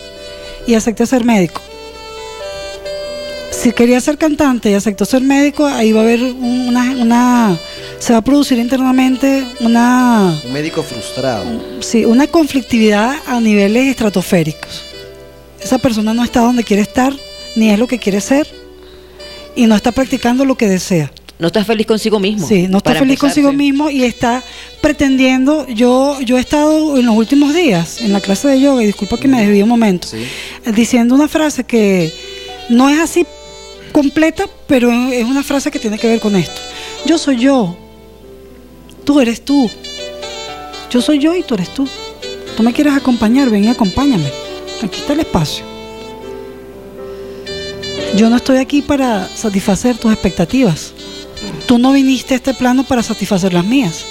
y 0.68 0.74
acepte 0.76 1.06
ser 1.06 1.24
médico. 1.24 1.62
Si 3.52 3.72
quería 3.72 4.00
ser 4.02 4.18
cantante 4.18 4.70
y 4.70 4.74
aceptó 4.74 5.06
ser 5.06 5.22
médico, 5.22 5.66
ahí 5.66 5.92
va 5.92 6.02
a 6.02 6.04
haber 6.04 6.22
un- 6.24 6.68
una, 6.70 6.92
una 6.92 7.60
se 8.00 8.14
va 8.14 8.20
a 8.20 8.24
producir 8.24 8.58
internamente 8.60 9.44
una, 9.62 10.40
Un 10.46 10.54
médico 10.54 10.84
frustrado. 10.84 11.46
sí, 11.82 12.06
una 12.06 12.28
conflictividad 12.28 13.16
a 13.28 13.40
niveles 13.40 13.88
estratosféricos. 13.88 14.84
Esa 15.62 15.78
persona 15.80 16.14
no 16.14 16.24
está 16.24 16.42
donde 16.42 16.64
quiere 16.64 16.84
estar, 16.84 17.14
ni 17.56 17.70
es 17.72 17.80
lo 17.80 17.88
que 17.88 17.98
quiere 17.98 18.22
ser, 18.22 18.48
y 19.56 19.66
no 19.66 19.76
está 19.76 19.92
practicando 19.92 20.46
lo 20.46 20.56
que 20.56 20.68
desea. 20.68 21.12
No 21.40 21.48
estás 21.48 21.66
feliz 21.68 21.86
consigo 21.88 22.20
mismo. 22.20 22.48
Sí, 22.48 22.68
no 22.70 22.78
está 22.78 22.94
feliz 22.96 23.20
consigo 23.20 23.52
mismo 23.52 23.90
y 23.90 24.04
está 24.06 24.42
pretendiendo. 24.82 25.68
Yo, 25.68 26.18
yo 26.22 26.38
he 26.38 26.40
estado 26.40 26.98
en 26.98 27.06
los 27.06 27.16
últimos 27.16 27.54
días 27.54 28.00
en 28.02 28.14
la 28.14 28.22
clase 28.22 28.48
de 28.48 28.62
yoga, 28.62 28.84
y 28.84 28.86
disculpa 28.86 29.18
que 29.18 29.28
me 29.28 29.42
desvíe 29.42 29.64
un 29.64 29.70
momento, 29.70 30.08
Sí. 30.08 30.18
diciendo 30.74 31.14
una 31.16 31.28
frase 31.28 31.64
que 31.66 32.14
no 32.70 32.88
es 32.90 33.00
así 33.00 33.26
completa, 33.92 34.46
pero 34.68 34.92
es 34.92 35.26
una 35.26 35.44
frase 35.44 35.72
que 35.72 35.80
tiene 35.80 35.98
que 35.98 36.08
ver 36.08 36.20
con 36.20 36.36
esto. 36.36 36.62
Yo 37.06 37.18
soy 37.18 37.38
yo, 37.38 37.76
tú 39.06 39.20
eres 39.20 39.44
tú. 39.46 39.70
Yo 40.90 41.02
soy 41.02 41.20
yo 41.20 41.36
y 41.36 41.44
tú 41.44 41.54
eres 41.56 41.74
tú. 41.74 41.88
Tú 42.58 42.64
me 42.64 42.74
quieres 42.74 42.94
acompañar, 42.94 43.50
ven 43.50 43.64
y 43.66 43.70
acompáñame. 43.70 44.30
Aquí 44.84 45.00
está 45.00 45.14
el 45.14 45.22
espacio. 45.22 45.64
Yo 48.16 48.30
no 48.30 48.38
estoy 48.38 48.58
aquí 48.58 48.82
para 48.82 49.28
satisfacer 49.28 49.98
tus 49.98 50.12
expectativas. 50.14 50.94
Tú 51.66 51.78
no 51.78 51.92
viniste 51.92 52.34
a 52.34 52.38
este 52.38 52.54
plano 52.54 52.84
para 52.84 53.04
satisfacer 53.04 53.54
las 53.54 53.66
mías. 53.66 54.06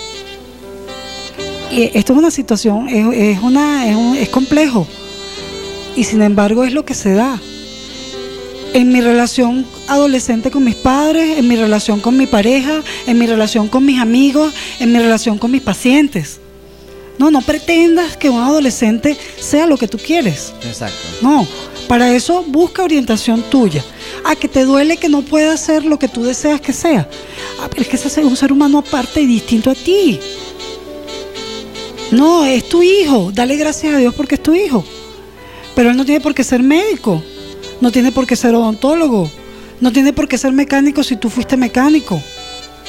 Y 1.70 1.90
esto 1.94 2.12
es 2.12 2.18
una 2.18 2.30
situación, 2.30 2.88
es, 2.88 3.38
una, 3.42 3.84
un- 3.96 4.16
es 4.16 4.28
complejo. 4.28 4.86
Y 5.96 6.04
sin 6.04 6.22
embargo 6.22 6.64
es 6.64 6.72
lo 6.72 6.84
que 6.84 6.94
se 6.94 7.14
da. 7.14 7.40
En 8.74 8.92
mi 8.92 9.00
relación 9.00 9.64
adolescente 9.88 10.50
con 10.50 10.64
mis 10.64 10.74
padres, 10.74 11.38
en 11.38 11.48
mi 11.48 11.56
relación 11.56 12.00
con 12.00 12.16
mi 12.16 12.26
pareja, 12.26 12.82
en 13.06 13.18
mi 13.18 13.26
relación 13.26 13.68
con 13.68 13.86
mis 13.86 14.00
amigos, 14.00 14.52
en 14.80 14.92
mi 14.92 14.98
relación 14.98 15.38
con 15.38 15.52
mis 15.52 15.62
pacientes. 15.62 16.40
No, 17.16 17.30
no 17.30 17.40
pretendas 17.40 18.16
que 18.16 18.28
un 18.28 18.40
adolescente 18.40 19.16
sea 19.38 19.66
lo 19.66 19.76
que 19.76 19.86
tú 19.86 19.96
quieres. 19.96 20.52
Exacto. 20.64 20.98
No, 21.22 21.46
para 21.86 22.12
eso 22.12 22.42
busca 22.42 22.82
orientación 22.82 23.42
tuya. 23.42 23.84
A 24.24 24.34
que 24.34 24.48
te 24.48 24.64
duele 24.64 24.96
que 24.96 25.08
no 25.08 25.22
pueda 25.22 25.56
ser 25.56 25.84
lo 25.84 25.98
que 25.98 26.08
tú 26.08 26.24
deseas 26.24 26.60
que 26.60 26.72
sea. 26.72 27.08
Ah, 27.60 27.68
pero 27.70 27.82
es 27.82 27.88
que 27.88 27.96
ese 27.96 28.08
es 28.08 28.26
un 28.26 28.36
ser 28.36 28.52
humano 28.52 28.78
aparte 28.78 29.20
y 29.20 29.26
distinto 29.26 29.70
a 29.70 29.74
ti. 29.74 30.18
No, 32.10 32.44
es 32.44 32.68
tu 32.68 32.82
hijo. 32.82 33.30
Dale 33.32 33.56
gracias 33.56 33.94
a 33.94 33.98
Dios 33.98 34.14
porque 34.14 34.34
es 34.34 34.42
tu 34.42 34.52
hijo. 34.52 34.84
Pero 35.76 35.90
él 35.90 35.96
no 35.96 36.04
tiene 36.04 36.20
por 36.20 36.34
qué 36.34 36.42
ser 36.42 36.62
médico. 36.62 37.22
No 37.84 37.92
tiene 37.92 38.12
por 38.12 38.26
qué 38.26 38.34
ser 38.34 38.54
odontólogo. 38.54 39.30
No 39.82 39.92
tiene 39.92 40.14
por 40.14 40.26
qué 40.26 40.38
ser 40.38 40.52
mecánico 40.52 41.02
si 41.02 41.16
tú 41.16 41.28
fuiste 41.28 41.58
mecánico. 41.58 42.18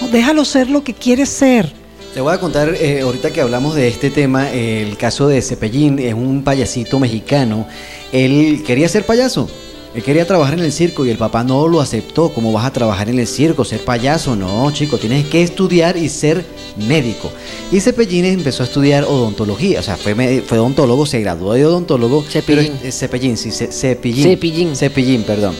Déjalo 0.10 0.46
ser 0.46 0.70
lo 0.70 0.86
que 0.86 0.94
quiere 0.94 1.25
ser. 1.25 1.70
Te 2.14 2.22
voy 2.22 2.34
a 2.34 2.40
contar, 2.40 2.74
eh, 2.80 3.02
ahorita 3.02 3.34
que 3.34 3.42
hablamos 3.42 3.75
de 3.75 3.90
este 3.90 4.10
tema, 4.10 4.50
el 4.54 4.96
caso 4.96 5.28
de 5.28 5.42
Cepellín, 5.42 6.00
es 6.00 6.14
un 6.14 6.46
payasito 6.46 6.98
mexicano. 6.98 7.68
Él 8.14 8.64
quería 8.66 8.88
ser 8.88 9.06
payaso, 9.06 9.50
él 9.96 10.04
quería 10.04 10.28
trabajar 10.28 10.56
en 10.60 10.66
el 10.66 10.72
circo 10.74 11.06
y 11.06 11.10
el 11.10 11.18
papá 11.18 11.44
no 11.44 11.68
lo 11.68 11.80
aceptó. 11.80 12.30
¿Cómo 12.34 12.52
vas 12.52 12.66
a 12.66 12.74
trabajar 12.74 13.10
en 13.10 13.18
el 13.20 13.28
circo, 13.28 13.64
ser 13.64 13.80
payaso? 13.86 14.36
No, 14.36 14.70
chico, 14.72 14.98
tienes 14.98 15.25
que 15.28 15.42
estudiar 15.42 15.96
y 15.96 16.10
ser 16.10 16.46
médico. 16.88 17.32
Y 17.72 17.80
Cepellín 17.80 18.25
empezó 18.25 18.64
a 18.64 18.66
estudiar 18.66 19.06
odontología, 19.06 19.80
o 19.80 19.84
sea, 19.84 19.96
fue, 19.96 20.14
odontólogo, 20.52 21.06
se 21.06 21.22
graduó 21.22 21.54
de 21.54 21.66
odontólogo. 21.66 22.24
Cepillín. 22.30 22.74
pero- 22.78 22.90
eh, 22.90 22.92
Cepellín, 22.92 23.38
sí, 23.38 23.52
Ce- 23.52 23.72
Cepillín. 23.72 24.24
Cepillín. 24.24 24.75
Cepillín, 24.75 25.24
perdón. 25.24 25.56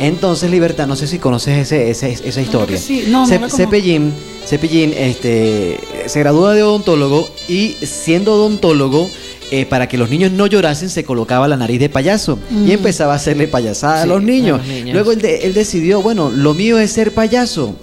Entonces, 0.00 0.48
Libertad, 0.50 0.86
no 0.86 0.94
sé 0.94 1.06
si 1.08 1.18
conoces 1.18 1.58
ese, 1.58 1.90
ese- 1.90 2.12
esa 2.28 2.40
historia. 2.40 2.78
sí. 2.78 3.04
No, 3.08 3.20
no 3.22 3.26
Ce- 3.26 3.32
la 3.34 3.38
conozco. 3.40 3.56
Cepillín, 3.56 4.12
Cepillín 4.46 4.92
este, 4.96 5.80
se 6.06 6.20
gradúa 6.20 6.54
de 6.54 6.62
odontólogo 6.62 7.28
y 7.48 7.74
siendo 7.82 8.34
odontólogo, 8.34 9.10
eh, 9.50 9.64
para 9.66 9.88
que 9.88 9.96
los 9.98 10.10
niños 10.10 10.30
no 10.32 10.46
llorasen, 10.46 10.90
se 10.90 11.04
colocaba 11.04 11.48
la 11.48 11.56
nariz 11.56 11.80
de 11.80 11.88
payaso 11.88 12.38
y 12.66 12.72
empezaba 12.72 13.14
a 13.14 13.16
hacerle 13.16 13.48
payasada 13.48 14.02
a 14.02 14.06
los 14.06 14.22
niños. 14.22 14.60
a 14.60 14.62
los 14.62 14.66
niños. 14.66 14.94
Luego 14.94 15.12
él, 15.12 15.20
de- 15.22 15.46
él 15.46 15.54
decidió, 15.54 16.02
bueno, 16.02 16.30
lo 16.30 16.54
mío 16.54 16.78
es 16.78 16.90
ser 16.92 17.12
payaso. 17.12 17.74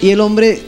Y 0.00 0.10
el 0.10 0.20
hombre 0.20 0.60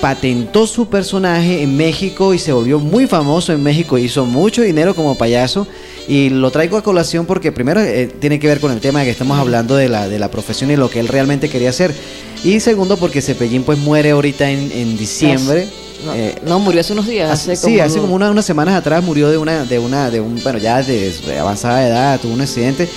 patentó 0.00 0.66
su 0.66 0.88
personaje 0.88 1.62
en 1.62 1.76
México 1.76 2.34
y 2.34 2.38
se 2.38 2.52
volvió 2.52 2.78
muy 2.78 3.06
famoso 3.06 3.52
en 3.52 3.62
México, 3.62 3.96
hizo 3.96 4.26
mucho 4.26 4.60
dinero 4.62 4.94
como 4.94 5.16
payaso 5.16 5.66
y 6.08 6.28
lo 6.28 6.50
traigo 6.50 6.76
a 6.76 6.82
colación 6.82 7.24
porque 7.24 7.52
primero 7.52 7.80
eh, 7.80 8.10
tiene 8.20 8.38
que 8.38 8.46
ver 8.48 8.60
con 8.60 8.72
el 8.72 8.80
tema 8.80 8.98
de 9.00 9.06
que 9.06 9.12
estamos 9.12 9.38
hablando 9.38 9.76
de 9.76 9.88
la, 9.88 10.08
de 10.08 10.18
la 10.18 10.30
profesión 10.30 10.70
y 10.70 10.76
lo 10.76 10.90
que 10.90 11.00
él 11.00 11.08
realmente 11.08 11.48
quería 11.48 11.70
hacer 11.70 11.94
y 12.42 12.60
segundo 12.60 12.98
porque 12.98 13.22
Cepellín 13.22 13.62
pues 13.62 13.78
muere 13.78 14.10
ahorita 14.10 14.50
en, 14.50 14.70
en 14.72 14.98
diciembre. 14.98 15.68
No, 16.04 16.14
Eh, 16.14 16.34
no, 16.46 16.58
murió 16.58 16.80
hace 16.80 16.92
unos 16.92 17.06
días. 17.06 17.30
Hace, 17.30 17.52
hace 17.52 17.66
sí, 17.66 17.80
hace 17.80 17.98
como 17.98 18.14
una- 18.14 18.30
unas 18.30 18.44
semanas 18.44 18.74
atrás 18.74 19.02
murió 19.02 19.30
de 19.30 19.38
una, 19.38 19.64
de 19.64 19.78
una, 19.78 20.10
de 20.10 20.20
un, 20.20 20.40
bueno, 20.42 20.58
ya 20.58 20.82
de 20.82 21.12
avanzada 21.40 21.86
edad, 21.86 22.20
tuvo 22.20 22.34
un 22.34 22.40
accidente. 22.40 22.88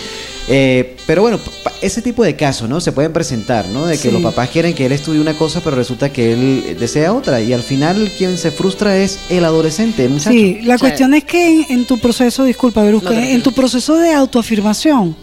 Eh, 0.49 0.95
pero 1.05 1.23
bueno, 1.23 1.39
ese 1.81 2.01
tipo 2.01 2.23
de 2.23 2.37
casos, 2.37 2.69
¿no? 2.69 2.79
Se 2.79 2.93
pueden 2.93 3.11
presentar, 3.11 3.67
¿no? 3.67 3.85
De 3.85 3.97
que 3.97 4.07
Sí. 4.09 4.11
los 4.11 4.21
papás 4.21 4.47
quieren 4.49 4.73
que 4.73 4.85
él 4.85 4.93
estudie 4.93 5.19
una 5.19 5.33
cosa, 5.37 5.59
pero 5.61 5.75
resulta 5.75 6.09
que 6.09 6.31
él 6.31 6.77
desea 6.79 7.11
otra. 7.13 7.41
Y 7.41 7.51
al 7.51 7.63
final 7.63 8.09
quien 8.17 8.37
se 8.37 8.51
frustra 8.51 8.95
es 8.97 9.19
el 9.29 9.43
adolescente, 9.43 10.05
el 10.05 10.11
muchacho. 10.11 10.31
Sí, 10.31 10.59
la 10.63 10.75
Sí. 10.77 10.79
cuestión 10.81 11.13
es 11.13 11.25
que 11.25 11.47
en, 11.49 11.65
en 11.69 11.85
tu 11.85 11.99
proceso, 11.99 12.45
disculpa, 12.45 12.81
Verusca, 12.81 13.11
No, 13.11 13.19
en 13.19 13.43
tu 13.43 13.51
proceso 13.51 13.95
de 13.97 14.13
autoafirmación, 14.13 15.17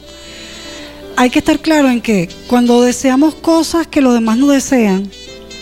hay 1.16 1.30
que 1.30 1.38
estar 1.38 1.58
claro 1.60 1.88
en 1.88 2.02
que 2.02 2.28
cuando 2.46 2.82
deseamos 2.82 3.34
cosas 3.34 3.86
que 3.86 4.02
los 4.02 4.12
demás 4.12 4.36
no 4.36 4.48
desean 4.48 5.08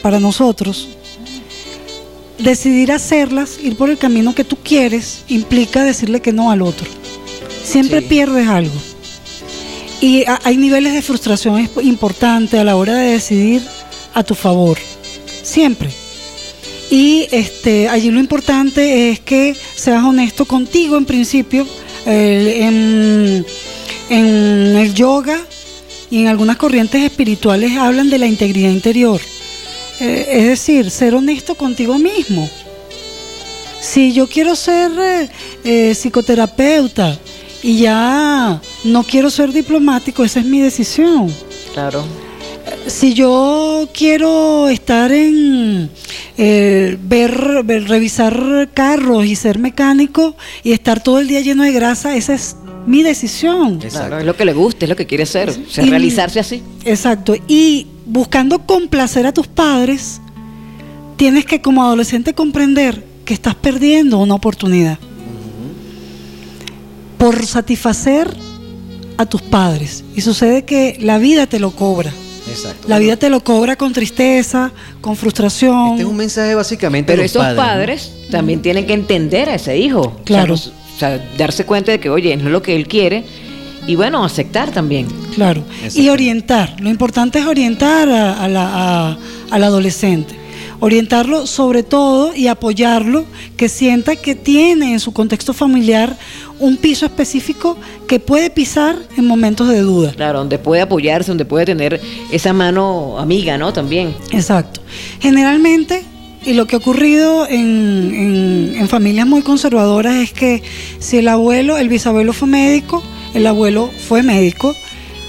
para 0.02 0.18
nosotros, 0.18 0.88
decidir 2.38 2.92
hacerlas, 2.92 3.58
ir 3.62 3.76
por 3.76 3.90
el 3.90 3.98
camino 3.98 4.34
que 4.34 4.44
tú 4.44 4.56
quieres, 4.56 5.22
implica 5.28 5.84
decirle 5.84 6.20
que 6.20 6.32
no 6.32 6.50
al 6.50 6.62
otro. 6.62 6.86
Siempre 7.64 8.00
Sí. 8.00 8.06
pierdes 8.08 8.48
algo. 8.48 8.74
Y 10.00 10.24
hay 10.44 10.56
niveles 10.56 10.94
de 10.94 11.02
frustración 11.02 11.58
es- 11.60 11.70
importantes 11.84 12.58
a 12.58 12.64
la 12.64 12.74
hora 12.76 12.94
de 12.96 13.12
decidir 13.12 13.62
a 14.14 14.24
tu 14.24 14.34
favor. 14.34 14.76
Siempre. 15.42 15.90
Y 16.90 17.26
este, 17.30 17.88
allí 17.88 18.10
lo 18.10 18.18
importante 18.20 19.10
es 19.10 19.20
que 19.20 19.54
seas 19.76 20.02
honesto 20.04 20.44
contigo 20.44 20.96
en 20.96 21.04
principio, 21.06 21.66
en, 22.04 23.46
En 24.10 24.76
el 24.76 24.92
yoga 24.92 25.38
y 26.10 26.18
en 26.20 26.26
algunas 26.28 26.56
corrientes 26.58 27.02
espirituales 27.02 27.78
hablan 27.78 28.10
de 28.10 28.18
la 28.18 28.26
integridad 28.26 28.68
interior. 28.70 29.20
Eh, 30.04 30.26
es 30.40 30.44
decir, 30.48 30.90
ser 30.90 31.14
honesto 31.14 31.54
contigo 31.54 31.96
mismo. 31.98 32.48
Si 33.80 34.12
yo 34.12 34.26
quiero 34.28 34.56
ser 34.56 34.90
eh, 34.98 35.28
eh, 35.64 35.94
psicoterapeuta 35.94 37.18
y 37.62 37.78
ya 37.78 38.60
no 38.84 39.02
quiero 39.04 39.30
ser 39.30 39.52
diplomático, 39.52 40.24
esa 40.24 40.40
es 40.40 40.46
mi 40.46 40.60
decisión. 40.60 41.32
Claro. 41.72 42.04
Si 42.86 43.14
yo 43.14 43.88
quiero 43.96 44.68
estar 44.68 45.12
en 45.12 45.88
ver, 46.36 47.62
ver- 47.64 47.88
revisar 47.88 48.68
carros 48.74 49.24
y 49.26 49.36
ser 49.36 49.58
mecánico 49.58 50.36
y 50.64 50.72
estar 50.72 51.00
todo 51.02 51.20
el 51.20 51.28
día 51.28 51.40
lleno 51.40 51.62
de 51.62 51.72
grasa, 51.72 52.16
esa 52.16 52.34
es 52.34 52.56
mi 52.86 53.02
decisión. 53.04 53.74
Exacto. 53.74 53.98
Claro, 54.08 54.18
es 54.18 54.26
lo 54.26 54.36
que 54.36 54.44
le 54.44 54.52
gusta, 54.52 54.84
es 54.84 54.88
lo 54.88 54.96
que 54.96 55.06
quiere 55.06 55.22
hacer, 55.24 55.50
o 55.50 55.70
sea, 55.70 55.84
Y- 55.84 55.90
realizarse 55.90 56.40
así. 56.40 56.62
Exacto. 56.84 57.36
Y 57.46 57.86
buscando 58.12 58.66
complacer 58.66 59.26
a 59.26 59.32
tus 59.32 59.46
padres, 59.46 60.20
tienes 61.16 61.46
que 61.46 61.62
como 61.62 61.82
adolescente 61.82 62.34
comprender 62.34 63.02
que 63.24 63.32
estás 63.34 63.54
perdiendo 63.54 64.18
una 64.18 64.34
oportunidad 64.34 64.98
por 67.18 67.46
satisfacer 67.46 68.28
a 69.16 69.26
tus 69.26 69.42
padres. 69.42 70.04
Y 70.14 70.20
sucede 70.20 70.64
que 70.64 70.98
la 71.00 71.18
vida 71.18 71.46
te 71.46 71.58
lo 71.58 71.70
cobra. 71.70 72.12
Exacto. 72.48 72.88
La 72.88 72.98
vida 72.98 73.16
te 73.16 73.30
lo 73.30 73.42
cobra 73.44 73.76
con 73.76 73.92
tristeza, 73.92 74.72
con 75.00 75.16
frustración. 75.16 75.90
Este 75.92 76.02
es 76.02 76.08
un 76.08 76.16
mensaje 76.16 76.54
básicamente 76.54 77.12
Pero 77.12 77.18
de 77.22 77.24
los 77.24 77.30
esos 77.30 77.42
padres. 77.42 77.56
padres, 77.64 78.12
¿no? 78.24 78.30
también 78.30 78.60
tienen 78.60 78.86
que 78.86 78.94
entender 78.94 79.48
a 79.48 79.54
ese 79.54 79.78
hijo. 79.78 80.20
Claro. 80.24 80.54
O 80.54 80.56
sea, 80.56 80.72
no- 80.72 80.82
o 80.94 80.98
sea, 80.98 81.30
darse 81.38 81.64
cuenta 81.64 81.90
de 81.92 81.98
que, 82.00 82.10
oye, 82.10 82.36
no 82.36 82.46
es 82.46 82.52
lo 82.52 82.60
que 82.62 82.76
él 82.76 82.86
quiere. 82.86 83.24
Y 83.86 83.96
bueno, 83.96 84.24
aceptar 84.24 84.70
también. 84.70 85.06
Claro. 85.34 85.62
Y 85.94 86.08
orientar. 86.08 86.76
Lo 86.80 86.88
importante 86.88 87.38
es 87.40 87.46
orientar 87.46 88.08
a- 88.08 88.42
a 88.44 88.48
la- 88.48 88.70
a- 89.10 89.18
al 89.50 89.64
adolescente. 89.64 90.36
Orientarlo 90.80 91.46
sobre 91.46 91.84
todo 91.84 92.34
y 92.34 92.48
apoyarlo, 92.48 93.24
que 93.56 93.68
sienta 93.68 94.16
que 94.16 94.34
tiene 94.34 94.92
en 94.92 94.98
su 95.00 95.12
contexto 95.12 95.52
familiar 95.52 96.16
un 96.58 96.76
piso 96.76 97.06
específico 97.06 97.76
que 98.08 98.18
puede 98.18 98.50
pisar 98.50 98.96
en 99.16 99.26
momentos 99.26 99.68
de 99.68 99.80
duda. 99.80 100.10
Claro, 100.12 100.40
donde 100.40 100.58
puede 100.58 100.82
apoyarse, 100.82 101.30
donde 101.30 101.44
puede 101.44 101.66
tener 101.66 102.00
esa 102.32 102.52
mano 102.52 103.16
amiga, 103.18 103.58
¿no? 103.58 103.72
También. 103.72 104.14
Exacto. 104.32 104.80
Generalmente, 105.20 106.02
y 106.44 106.54
lo 106.54 106.66
que 106.66 106.76
ha 106.76 106.78
ocurrido 106.78 107.46
en, 107.48 108.12
en- 108.14 108.74
en 108.76 108.88
familias 108.88 109.26
muy 109.26 109.42
conservadoras 109.42 110.16
es 110.16 110.32
que 110.32 110.62
si 110.98 111.18
el 111.18 111.28
abuelo, 111.28 111.78
el 111.78 111.88
bisabuelo 111.88 112.32
fue 112.32 112.48
médico, 112.48 113.02
el 113.34 113.46
abuelo 113.46 113.90
fue 114.08 114.22
médico, 114.22 114.74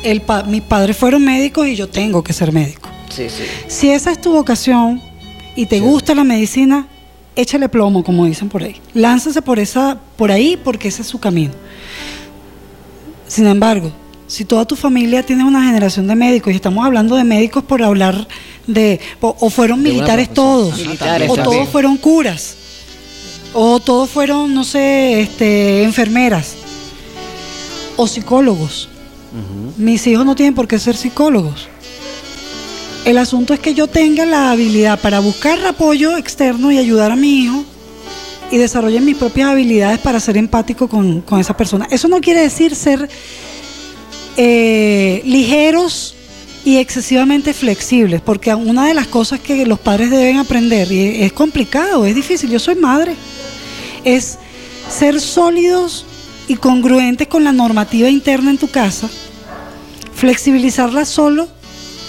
el 0.03 0.22
pa- 0.22 0.43
mis 0.43 0.62
padres 0.62 0.98
fueron 0.98 1.24
médicos 1.24 1.67
y 1.67 1.75
yo 1.75 1.88
tengo 1.88 2.24
que 2.24 2.34
ser 2.34 2.51
médico. 2.51 2.89
Sí, 3.10 3.27
sí. 3.29 3.43
Si 3.67 3.89
esa 3.89 4.12
es 4.12 4.20
tu 4.20 4.32
vocación 4.32 5.01
y 5.55 5.67
te 5.67 5.79
gusta 5.79 6.15
la 6.15 6.24
medicina, 6.24 6.88
échale 7.36 7.70
plomo, 7.70 8.03
como 8.03 8.25
dicen 8.25 8.50
por 8.50 8.63
ahí. 8.63 8.75
Lánzase 8.93 9.41
por 9.41 9.60
esa, 9.60 10.00
por 10.17 10.32
ahí, 10.32 10.58
porque 10.63 10.88
ese 10.88 11.03
es 11.03 11.08
su 11.08 11.20
camino. 11.20 11.53
Sin 13.27 13.46
embargo, 13.48 13.91
si 14.27 14.46
toda 14.46 14.65
tu 14.65 14.75
familia 14.75 15.24
tiene 15.24 15.43
una 15.43 15.63
generación 15.63 16.08
de 16.08 16.15
médicos, 16.15 16.53
y 16.53 16.55
estamos 16.55 16.86
hablando 16.86 17.15
de 17.15 17.24
médicos 17.24 17.63
por 17.63 17.84
hablar 17.84 18.27
de, 18.67 19.00
o, 19.22 19.36
o 19.39 19.50
fueron 19.50 19.84
De 19.84 19.89
militares 19.91 20.34
todos, 20.34 20.74
Ajá, 20.74 20.82
Militares 20.84 21.29
o 21.29 21.36
también. 21.36 21.58
todos 21.58 21.70
fueron 21.70 21.98
curas, 21.98 22.55
o 23.53 23.79
todos 23.79 24.10
fueron, 24.10 24.53
no 24.53 24.63
sé, 24.63 25.22
este, 25.22 25.84
enfermeras, 25.84 26.55
o 27.98 28.08
psicólogos. 28.08 28.89
Mis 29.77 30.05
hijos 30.05 30.25
no 30.25 30.36
tienen 30.36 30.53
por 30.53 30.67
qué 30.67 30.77
ser 30.77 30.96
psicólogos. 30.96 31.67
El 33.05 33.17
asunto 33.17 33.53
es 33.53 33.60
que 33.60 33.74
yo 33.74 33.88
tenga 33.88 34.25
la 34.25 34.51
habilidad 34.51 35.00
para 35.00 35.20
buscar 35.20 35.59
apoyo 35.66 36.16
externo 36.18 36.72
y 36.72 36.77
ayudar 36.77 37.11
a 37.11 37.16
mi 37.16 37.40
hijo 37.44 37.66
y 38.51 38.57
desarrolle 38.57 39.01
mis 39.01 39.18
propias 39.18 39.50
habilidades 39.50 40.00
para 40.00 40.20
ser 40.20 40.38
empático 40.38 40.88
con, 40.88 41.22
con 41.22 41.40
esa 41.40 41.57
persona. 41.57 41.88
Eso 41.90 42.07
no 42.07 42.22
quiere 42.22 42.42
decir 42.42 42.75
ser 42.75 43.09
eh, 44.38 45.22
ligeros 45.25 46.16
y 46.66 46.78
excesivamente 46.78 47.54
flexibles, 47.54 48.22
porque 48.22 48.54
una 48.56 48.88
de 48.88 48.94
las 48.94 49.08
cosas 49.08 49.40
que 49.40 49.66
los 49.66 49.80
padres 49.80 50.10
deben 50.10 50.38
aprender, 50.38 50.92
y 50.92 51.24
es 51.24 51.34
complicado, 51.34 52.06
es 52.06 52.16
difícil, 52.16 52.50
yo 52.50 52.60
soy 52.60 52.76
madre, 52.76 53.16
es 54.06 54.38
ser 54.90 55.20
sólidos 55.20 56.06
y 56.48 56.56
congruentes 56.56 57.28
con 57.28 57.44
la 57.44 57.52
normativa 57.52 58.10
interna 58.10 58.52
en 58.52 58.58
tu 58.58 58.70
casa, 58.70 59.10
flexibilizarla 60.16 61.06
solo 61.06 61.48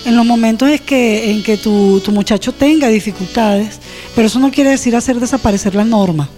en 0.04 0.16
los 0.16 0.24
momentos 0.24 0.68
en 0.68 0.78
que, 0.78 1.30
en 1.30 1.42
que 1.42 1.56
tu, 1.56 2.00
tu 2.04 2.12
muchacho 2.12 2.52
tenga 2.52 2.88
dificultades, 2.88 3.80
pero 4.14 4.28
eso 4.28 4.38
no 4.38 4.52
quiere 4.52 4.70
decir 4.70 4.94
hacer 4.94 5.18
desaparecer 5.18 5.74
la 5.74 5.84
norma. 5.84 6.28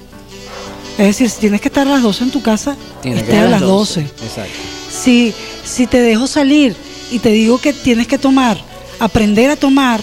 Es 0.96 1.08
decir, 1.08 1.28
si 1.28 1.40
tienes 1.40 1.60
que 1.60 1.68
estar 1.68 1.86
a 1.86 1.90
las 1.90 2.02
12 2.02 2.24
en 2.24 2.30
tu 2.30 2.40
casa, 2.40 2.74
esté 3.04 3.36
a 3.36 3.48
las 3.48 3.60
12. 3.60 4.00
Exacto. 4.00 4.52
Si, 4.90 5.34
si 5.62 5.86
te 5.86 6.00
dejo 6.00 6.26
salir 6.26 6.74
y 7.10 7.18
te 7.18 7.30
digo 7.30 7.58
que 7.58 7.72
tienes 7.72 8.06
que 8.06 8.18
tomar, 8.18 8.58
aprender 8.98 9.50
a 9.50 9.56
tomar 9.56 10.00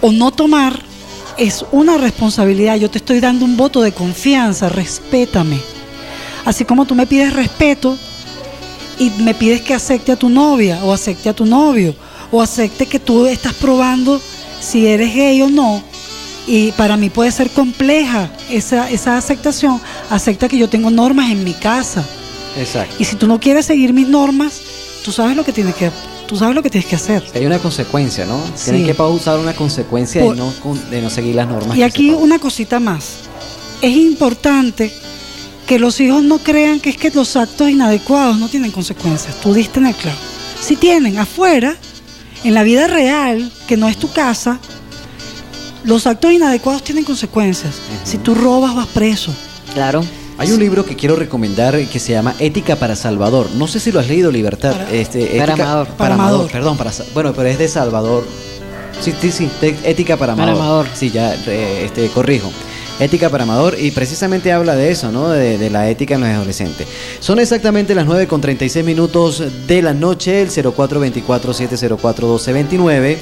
o 0.00 0.12
no 0.12 0.30
tomar, 0.30 0.78
es 1.38 1.64
una 1.72 1.96
responsabilidad. 1.96 2.76
Yo 2.76 2.90
te 2.90 2.98
estoy 2.98 3.20
dando 3.20 3.44
un 3.44 3.56
voto 3.56 3.80
de 3.80 3.92
confianza, 3.92 4.68
respétame. 4.68 5.60
Así 6.44 6.64
como 6.64 6.84
tú 6.84 6.94
me 6.94 7.06
pides 7.06 7.32
respeto 7.32 7.96
y 8.98 9.10
me 9.22 9.34
pides 9.34 9.62
que 9.62 9.74
acepte 9.74 10.12
a 10.12 10.16
tu 10.16 10.28
novia 10.28 10.80
o 10.84 10.92
acepte 10.92 11.28
a 11.28 11.34
tu 11.34 11.46
novio 11.46 11.94
o 12.30 12.42
acepte 12.42 12.86
que 12.86 12.98
tú 12.98 13.26
estás 13.26 13.54
probando 13.54 14.20
si 14.60 14.86
eres 14.86 15.14
gay 15.14 15.40
o 15.42 15.48
no. 15.48 15.82
Y 16.46 16.72
para 16.72 16.96
mí 16.96 17.08
puede 17.08 17.30
ser 17.30 17.50
compleja 17.50 18.30
esa, 18.50 18.90
esa 18.90 19.16
aceptación. 19.16 19.80
Acepta 20.10 20.48
que 20.48 20.58
yo 20.58 20.68
tengo 20.68 20.90
normas 20.90 21.30
en 21.30 21.44
mi 21.44 21.52
casa. 21.52 22.04
Exacto. 22.56 22.96
Y 22.98 23.04
si 23.04 23.16
tú 23.16 23.28
no 23.28 23.38
quieres 23.38 23.66
seguir 23.66 23.92
mis 23.92 24.08
normas, 24.08 24.60
tú 25.04 25.12
sabes 25.12 25.36
lo 25.36 25.44
que 25.44 25.52
tienes 25.52 25.74
que, 25.74 25.90
tú 26.26 26.36
sabes 26.36 26.54
lo 26.54 26.62
que 26.62 26.70
tienes 26.70 26.88
que 26.88 26.96
hacer. 26.96 27.24
Hay 27.34 27.44
una 27.46 27.58
consecuencia, 27.58 28.24
¿no? 28.24 28.38
Sí. 28.54 28.64
Tienen 28.66 28.86
que 28.86 28.94
pausar 28.94 29.38
una 29.38 29.54
consecuencia 29.54 30.22
Por- 30.22 30.36
de, 30.36 30.42
no, 30.42 30.52
de 30.90 31.02
no 31.02 31.10
seguir 31.10 31.34
las 31.34 31.48
normas. 31.48 31.76
Y 31.76 31.82
aquí 31.82 32.10
una 32.10 32.38
cosita 32.38 32.80
más. 32.80 33.16
Es 33.80 33.96
importante 33.96 34.92
que 35.66 35.78
los 35.78 36.00
hijos 36.00 36.22
no 36.22 36.38
crean 36.38 36.80
que 36.80 36.90
es 36.90 36.96
que 36.96 37.10
los 37.10 37.36
actos 37.36 37.68
inadecuados 37.68 38.38
no 38.38 38.48
tienen 38.48 38.70
consecuencias. 38.70 39.40
Tú 39.40 39.52
diste 39.54 39.80
en 39.80 39.86
el 39.86 39.94
clavo. 39.94 40.18
Si 40.60 40.76
tienen 40.76 41.18
afuera, 41.18 41.76
en 42.44 42.54
la 42.54 42.62
vida 42.62 42.86
real, 42.86 43.50
que 43.66 43.76
no 43.76 43.88
es 43.88 43.96
tu 43.96 44.10
casa, 44.12 44.58
los 45.84 46.06
actos 46.06 46.32
inadecuados 46.32 46.84
tienen 46.84 47.04
consecuencias. 47.04 47.74
Si 48.04 48.18
tú 48.18 48.34
robas, 48.34 48.74
vas 48.74 48.86
preso. 48.88 49.32
Claro. 49.74 50.04
Hay 50.38 50.50
un 50.50 50.58
libro 50.58 50.84
que 50.84 50.96
quiero 50.96 51.14
recomendar 51.16 51.78
que 51.86 51.98
se 52.00 52.12
llama 52.12 52.34
Ética 52.38 52.76
para 52.76 52.96
Salvador. 52.96 53.48
No 53.54 53.68
sé 53.68 53.78
si 53.80 53.92
lo 53.92 54.00
has 54.00 54.08
leído, 54.08 54.30
Libertad. 54.32 54.72
Para- 54.72 54.90
este, 54.90 55.26
Para 55.38 55.52
Amador. 55.54 55.86
Para, 55.86 55.96
Para 55.98 56.14
Amador. 56.14 56.34
Amador. 56.34 56.50
Perdón, 56.52 56.76
para 56.78 56.90
bueno, 57.14 57.32
pero 57.34 57.48
es 57.48 57.58
de 57.58 57.68
Salvador. 57.68 58.24
Sí, 59.00 59.12
sí, 59.20 59.30
sí. 59.30 59.48
Ética 59.84 60.16
para 60.16 60.34
Para 60.34 60.52
Amador. 60.52 60.64
Amador. 60.64 60.86
Sí, 60.94 61.10
ya 61.10 61.34
eh, 61.46 61.82
este, 61.84 62.08
corrijo. 62.08 62.50
Ética 63.00 63.30
para 63.30 63.44
Amador 63.44 63.76
y 63.78 63.90
precisamente 63.90 64.52
habla 64.52 64.74
de 64.76 64.90
eso, 64.90 65.10
¿no? 65.12 65.30
De, 65.30 65.56
de 65.58 65.70
la 65.70 65.88
ética 65.88 66.14
en 66.14 66.20
los 66.20 66.28
adolescentes. 66.30 66.86
Son 67.20 67.38
exactamente 67.40 67.94
las 67.94 68.04
9 68.06 68.26
con 68.28 68.40
36 68.40 68.84
minutos 68.84 69.42
de 69.66 69.82
la 69.82 69.92
noche, 69.94 70.42
el 70.42 70.50
0424-704-1229. 70.50 73.16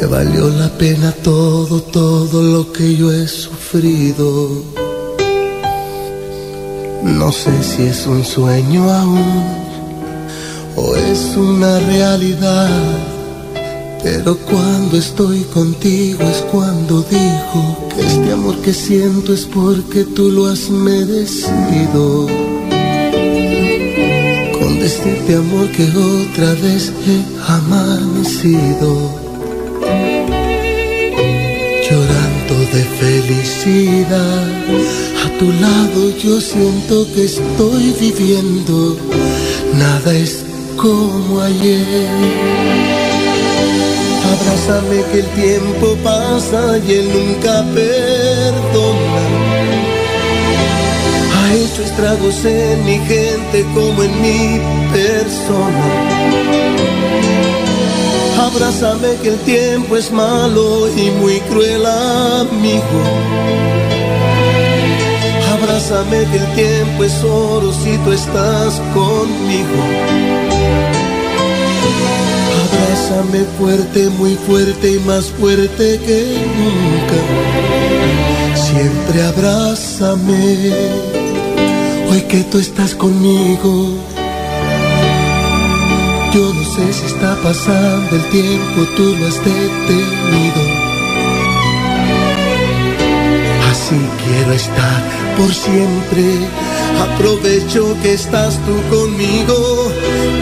Que 0.00 0.06
valió 0.06 0.48
la 0.48 0.70
pena 0.78 1.12
todo, 1.12 1.82
todo 1.82 2.42
lo 2.42 2.72
que 2.72 2.96
yo 2.96 3.12
he 3.12 3.28
sufrido. 3.28 4.48
No 7.02 7.30
sé 7.30 7.62
si 7.62 7.82
es 7.82 8.06
un 8.06 8.24
sueño 8.24 8.90
aún 8.90 9.44
o 10.76 10.96
es 10.96 11.36
una 11.36 11.78
realidad 11.80 12.70
pero 14.02 14.34
cuando 14.38 14.96
estoy 14.96 15.42
contigo 15.52 16.22
es 16.22 16.38
cuando 16.50 17.02
digo 17.02 17.88
que 17.94 18.00
este 18.00 18.32
amor 18.32 18.56
que 18.62 18.72
siento 18.72 19.34
es 19.34 19.44
porque 19.44 20.04
tú 20.04 20.30
lo 20.30 20.46
has 20.46 20.70
merecido. 20.70 22.26
Con 24.58 24.80
decirte 24.80 25.34
amor 25.34 25.68
que 25.72 25.84
otra 25.84 26.54
vez 26.54 26.90
he 27.06 27.52
amanecido. 27.52 29.19
De 32.50 32.84
felicidad, 32.84 34.48
a 35.24 35.38
tu 35.38 35.52
lado 35.52 36.10
yo 36.18 36.40
siento 36.40 37.06
que 37.14 37.24
estoy 37.24 37.94
viviendo. 38.00 38.96
Nada 39.74 40.12
es 40.12 40.44
como 40.76 41.40
ayer. 41.42 42.08
Abrázame 44.32 45.04
que 45.12 45.20
el 45.20 45.26
tiempo 45.28 45.96
pasa 46.02 46.78
y 46.78 46.92
él 46.92 47.08
nunca 47.12 47.64
perdona. 47.72 49.24
Ha 51.36 51.54
hecho 51.54 51.82
estragos 51.84 52.44
en 52.44 52.84
mi 52.84 52.98
gente 52.98 53.64
como 53.74 54.02
en 54.02 54.22
mi 54.22 54.60
persona. 54.92 56.30
Abrázame 58.46 59.16
que 59.22 59.28
el 59.28 59.38
tiempo 59.40 59.96
es 59.98 60.10
malo 60.10 60.88
y 60.96 61.10
muy 61.10 61.40
cruel 61.40 61.84
amigo. 61.84 63.00
Abrázame 65.52 66.24
que 66.30 66.38
el 66.38 66.54
tiempo 66.54 67.04
es 67.04 67.22
oro 67.22 67.70
si 67.70 67.98
tú 67.98 68.12
estás 68.12 68.80
conmigo. 68.94 69.78
Abrázame 72.64 73.44
fuerte, 73.58 74.08
muy 74.08 74.34
fuerte 74.36 74.92
y 74.92 74.98
más 75.00 75.26
fuerte 75.26 76.00
que 76.06 76.20
nunca. 76.58 77.18
Siempre 78.54 79.22
abrázame, 79.22 80.72
hoy 82.10 82.22
que 82.22 82.42
tú 82.44 82.58
estás 82.58 82.94
conmigo. 82.94 84.09
Yo 86.32 86.54
no 86.54 86.64
sé 86.64 86.92
si 86.92 87.06
está 87.06 87.36
pasando 87.42 88.16
el 88.16 88.24
tiempo, 88.30 88.86
tú 88.96 89.16
lo 89.16 89.26
has 89.26 89.36
detenido. 89.44 90.62
Así 93.70 93.96
quiero 94.24 94.52
estar 94.52 95.02
por 95.36 95.52
siempre. 95.52 96.24
Aprovecho 97.00 97.96
que 98.02 98.14
estás 98.14 98.58
tú 98.64 98.96
conmigo 98.96 99.90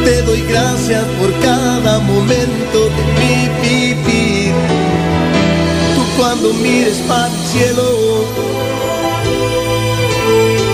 te 0.05 0.22
doy 0.22 0.42
gracias 0.42 1.05
por 1.20 1.33
cada 1.40 1.98
momento 2.01 2.79
de 2.96 3.03
mi 3.18 3.37
vivir. 3.62 4.53
Tú 5.94 6.03
cuando 6.16 6.53
mires 6.55 6.98
para 7.09 7.29
el 7.29 7.46
cielo, 7.53 8.24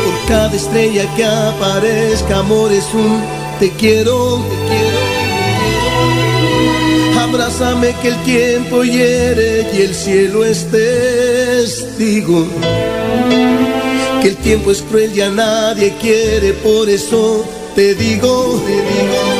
por 0.04 0.28
cada 0.28 0.54
estrella 0.54 1.04
que 1.16 1.24
aparezca, 1.24 2.38
amor 2.38 2.72
es 2.72 2.86
un 2.94 3.20
te 3.58 3.70
quiero, 3.70 4.38
te 4.38 4.56
quiero. 4.68 4.93
Abrázame 7.18 7.94
que 8.00 8.08
el 8.08 8.22
tiempo 8.24 8.84
hiere 8.84 9.66
y 9.72 9.82
el 9.82 9.94
cielo 9.94 10.44
es 10.44 10.66
testigo. 10.70 12.46
Que 14.22 14.28
el 14.28 14.36
tiempo 14.36 14.70
es 14.70 14.82
cruel 14.82 15.16
y 15.16 15.20
a 15.20 15.30
nadie 15.30 15.94
quiere, 16.00 16.52
por 16.54 16.88
eso 16.88 17.44
te 17.74 17.94
digo, 17.94 18.62
te 18.66 18.72
digo. 18.72 19.33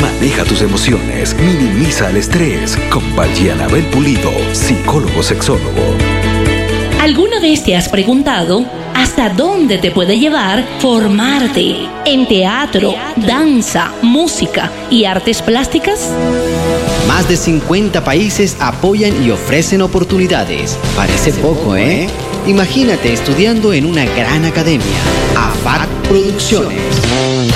Maneja 0.00 0.44
tus 0.44 0.62
emociones, 0.62 1.36
minimiza 1.36 2.08
el 2.08 2.16
estrés 2.16 2.78
con 2.90 3.14
Valgiana 3.14 3.68
Bel 3.68 3.84
Pulido, 3.88 4.32
psicólogo 4.54 5.22
sexólogo. 5.22 5.94
¿Alguna 7.04 7.38
vez 7.38 7.62
te 7.62 7.76
has 7.76 7.90
preguntado 7.90 8.64
hasta 8.94 9.28
dónde 9.28 9.76
te 9.76 9.90
puede 9.90 10.18
llevar 10.18 10.64
formarte 10.78 11.86
en 12.06 12.26
teatro, 12.26 12.94
danza, 13.16 13.92
música 14.00 14.72
y 14.90 15.04
artes 15.04 15.42
plásticas? 15.42 16.10
Más 17.06 17.28
de 17.28 17.36
50 17.36 18.02
países 18.02 18.56
apoyan 18.58 19.22
y 19.22 19.30
ofrecen 19.30 19.82
oportunidades. 19.82 20.78
Parece 20.96 21.34
poco, 21.34 21.76
¿eh? 21.76 22.08
Imagínate 22.46 23.10
estudiando 23.10 23.72
en 23.72 23.86
una 23.86 24.04
gran 24.04 24.44
academia, 24.44 24.84
AFAT 25.34 25.88
Producciones. 26.08 26.78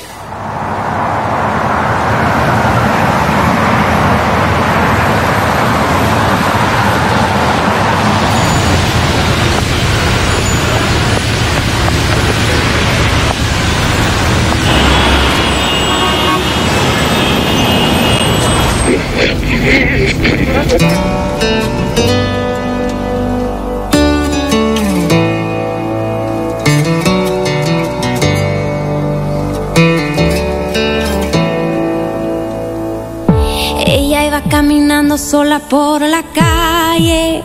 Por 35.59 36.01
la 36.01 36.23
calle, 36.33 37.43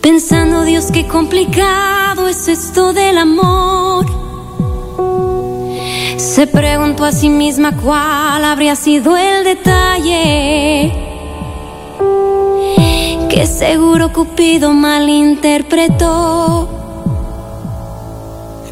pensando, 0.00 0.62
Dios, 0.64 0.90
qué 0.92 1.06
complicado 1.06 2.28
es 2.28 2.48
esto 2.48 2.92
del 2.92 3.18
amor. 3.18 4.06
Se 6.16 6.46
preguntó 6.46 7.04
a 7.04 7.12
sí 7.12 7.28
misma 7.28 7.76
cuál 7.76 8.44
habría 8.44 8.76
sido 8.76 9.16
el 9.16 9.44
detalle 9.44 11.08
que 13.28 13.46
seguro 13.46 14.12
Cupido 14.12 14.72
malinterpretó. 14.72 16.68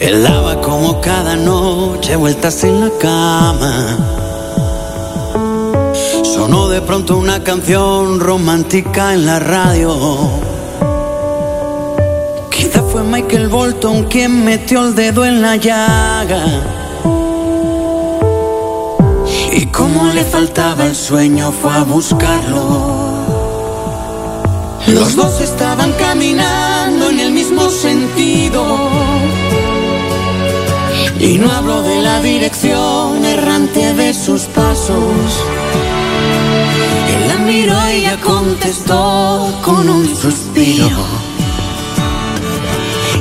Él 0.01 0.23
daba 0.23 0.61
como 0.61 1.01
cada 1.01 1.37
noche 1.37 2.17
vueltas 2.17 2.65
en 2.65 2.81
la 2.81 2.91
cama. 2.99 4.16
Sonó 6.47 6.69
de 6.69 6.81
pronto 6.81 7.17
una 7.17 7.43
canción 7.43 8.21
romántica 8.21 9.15
en 9.15 9.27
la 9.27 9.41
radio. 9.41 10.31
Quizá 12.53 12.85
fue 12.85 13.03
Michael 13.03 13.49
Bolton 13.49 14.05
quien 14.05 14.45
metió 14.45 14.87
el 14.87 14.95
dedo 14.95 15.25
en 15.25 15.43
la 15.43 15.57
llaga. 15.57 16.45
Y 19.53 19.67
como 19.73 20.05
le 20.13 20.23
faltaba 20.23 20.87
el 20.87 20.95
sueño 20.95 21.51
fue 21.51 21.73
a 21.73 21.83
buscarlo. 21.83 22.63
Los 24.87 25.17
dos 25.17 25.41
estaban 25.41 25.91
caminando 25.95 27.11
en 27.11 27.19
el 27.19 27.33
mismo 27.33 27.69
sentido. 27.71 28.63
Y 31.19 31.39
no 31.39 31.51
hablo 31.51 31.83
de 31.83 32.03
la 32.03 32.23
dirección 32.23 33.25
errante 33.25 33.95
de 33.95 34.15
sus 34.15 34.43
pasos. 34.43 35.43
Él 37.09 37.29
la 37.29 37.37
miró 37.39 37.91
y 37.91 37.95
ella 37.95 38.17
contestó 38.21 39.53
con 39.63 39.89
un 39.89 40.17
suspiro. 40.17 41.05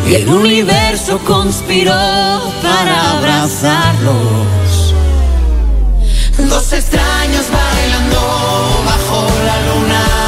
Y 0.08 0.16
el 0.16 0.30
universo 0.30 1.20
conspiró 1.20 1.92
para 2.62 3.18
abrazarlos. 3.18 4.94
Dos 6.38 6.74
extraños 6.74 7.46
bailando 7.50 8.20
bajo 8.86 9.28
la 9.46 9.58
luna. 9.68 10.25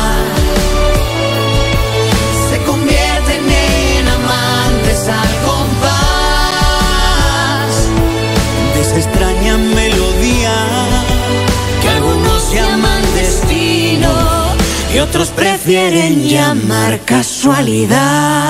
Y 14.97 14.99
otros 14.99 15.29
prefieren 15.29 16.27
llamar 16.27 17.01
casualidad. 17.01 18.49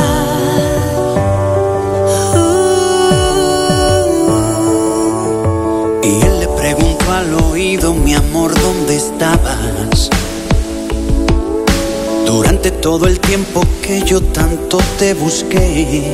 Y 6.03 6.21
él 6.25 6.39
le 6.39 6.47
preguntó 6.47 7.11
al 7.11 7.33
oído, 7.33 7.93
mi 7.95 8.13
amor, 8.13 8.57
¿dónde 8.61 8.95
estabas? 8.95 10.09
Durante 12.25 12.71
todo 12.71 13.07
el 13.07 13.19
tiempo 13.19 13.61
que 13.81 14.03
yo 14.03 14.21
tanto 14.21 14.77
te 14.99 15.15
busqué. 15.15 16.13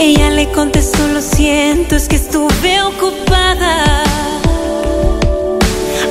Ella 0.00 0.30
le 0.30 0.50
contestó, 0.50 1.06
lo 1.06 1.20
siento, 1.22 1.94
es 1.94 2.08
que 2.08 2.16
estuve 2.16 2.82
ocupada. 2.82 4.02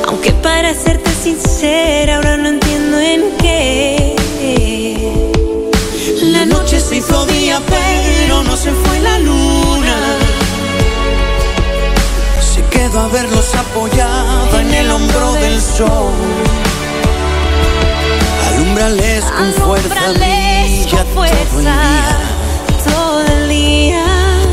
Aunque 0.07 0.31
para 0.31 0.73
serte 0.73 1.12
sincera, 1.23 2.17
ahora 2.17 2.35
no 2.35 2.49
entiendo 2.49 2.99
en 2.99 3.21
qué. 3.37 4.13
La 6.21 6.45
noche 6.45 6.81
se 6.81 6.97
hizo 6.97 7.25
día, 7.27 7.61
pero 7.69 8.43
no 8.43 8.57
se 8.57 8.71
fue 8.71 8.99
la 8.99 9.19
luna. 9.19 9.95
Se 12.53 12.61
quedó 12.65 12.99
a 12.99 13.07
verlos 13.07 13.55
apoyada 13.55 14.59
en 14.59 14.73
el 14.73 14.91
hombro 14.91 15.33
del 15.35 15.61
sol. 15.61 16.11
Alumbrales 18.49 19.23
con 19.23 19.53
fuerza, 19.65 20.11
brilla 20.11 20.97
con 20.97 21.07
fuerza 21.15 21.43
todo 21.53 21.61
el 21.61 21.69
día. 21.69 22.83
todo 22.83 23.21
el 23.21 23.49
día. 23.49 24.05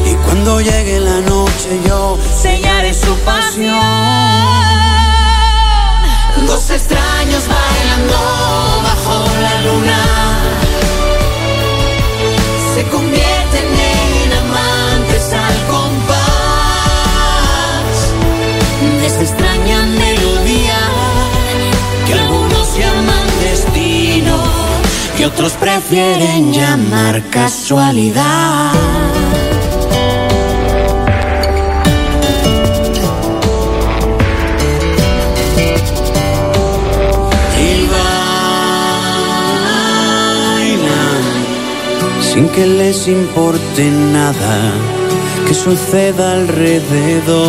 Y 0.06 0.14
cuando 0.24 0.60
llegue 0.60 1.00
la 1.00 1.20
noche 1.22 1.80
yo 1.84 2.16
sellaré 2.40 2.94
su 2.94 3.12
pasión. 3.24 4.69
Dos 6.46 6.70
extraños 6.70 7.44
bailando 7.46 8.16
bajo 8.82 9.24
la 9.42 9.54
luna 9.62 10.00
se 12.74 12.82
convierten 12.88 13.66
en 13.66 14.32
amantes 14.32 15.32
al 15.32 15.66
compás 15.70 16.18
de 18.98 19.06
esa 19.06 19.22
extraña 19.22 19.82
melodía 19.82 20.80
que 22.06 22.12
algunos 22.14 22.76
llaman 22.76 23.26
destino 23.42 24.36
y 25.18 25.24
otros 25.24 25.52
prefieren 25.52 26.52
llamar 26.52 27.22
casualidad. 27.30 28.72
Sin 42.40 42.48
que 42.48 42.66
les 42.66 43.06
importe 43.06 43.90
nada 43.90 44.72
que 45.46 45.52
suceda 45.52 46.32
alrededor. 46.32 47.40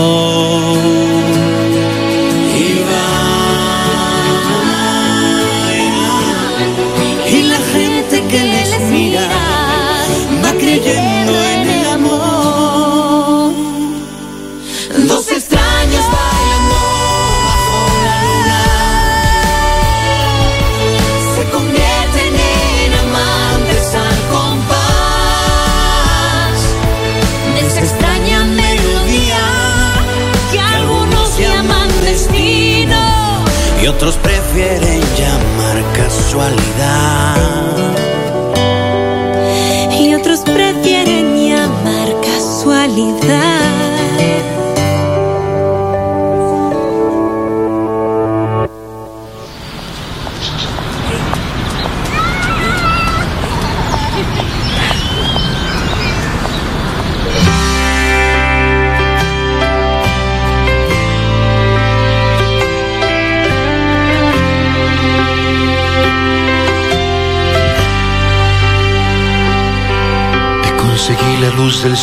Otros 33.95 34.17
prefieren 34.17 35.01
llamar 35.17 35.83
casualidad. 35.93 37.80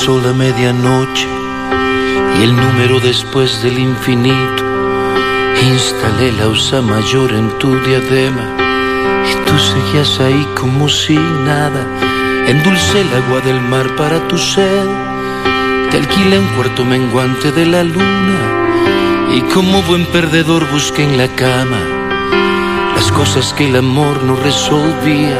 Luz 0.09 0.23
del 0.23 0.25
sol 0.25 0.27
a 0.27 0.33
medianoche 0.33 1.27
y 2.39 2.43
el 2.43 2.57
número 2.57 3.01
después 3.01 3.63
del 3.63 3.79
infinito. 3.79 4.65
Instalé 5.63 6.33
la 6.33 6.49
usa 6.49 6.81
mayor 6.81 7.33
en 7.33 7.51
tu 7.59 7.69
diadema 7.81 8.45
y 9.31 9.35
tú 9.47 9.59
seguías 9.59 10.21
ahí 10.21 10.47
como 10.55 10.89
si 10.89 11.17
nada. 11.17 11.87
Endulcé 12.47 13.01
el 13.01 13.15
agua 13.23 13.41
del 13.41 13.61
mar 13.61 13.95
para 13.97 14.27
tu 14.29 14.39
sed. 14.39 14.87
Te 15.91 15.99
alquilé 15.99 16.39
un 16.39 16.49
cuarto 16.57 16.85
menguante 16.85 17.53
de 17.53 17.67
la 17.67 17.83
luna 17.83 18.41
y 19.35 19.41
como 19.53 19.83
buen 19.83 20.07
perdedor 20.07 20.71
busqué 20.71 21.05
en 21.05 21.19
la 21.19 21.29
cama 21.29 21.81
las 22.95 23.13
cosas 23.13 23.53
que 23.53 23.69
el 23.69 23.77
amor 23.77 24.23
no 24.25 24.37
resolvía. 24.37 25.39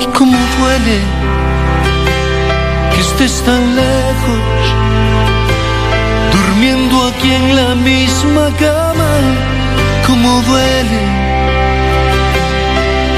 Y 0.00 0.06
cómo 0.06 0.36
duele 0.58 1.23
estés 3.06 3.42
tan 3.42 3.64
lejos, 3.76 4.62
durmiendo 6.34 6.94
aquí 7.08 7.30
en 7.40 7.56
la 7.56 7.74
misma 7.74 8.46
cama, 8.66 9.12
como 10.06 10.30
duele 10.48 11.02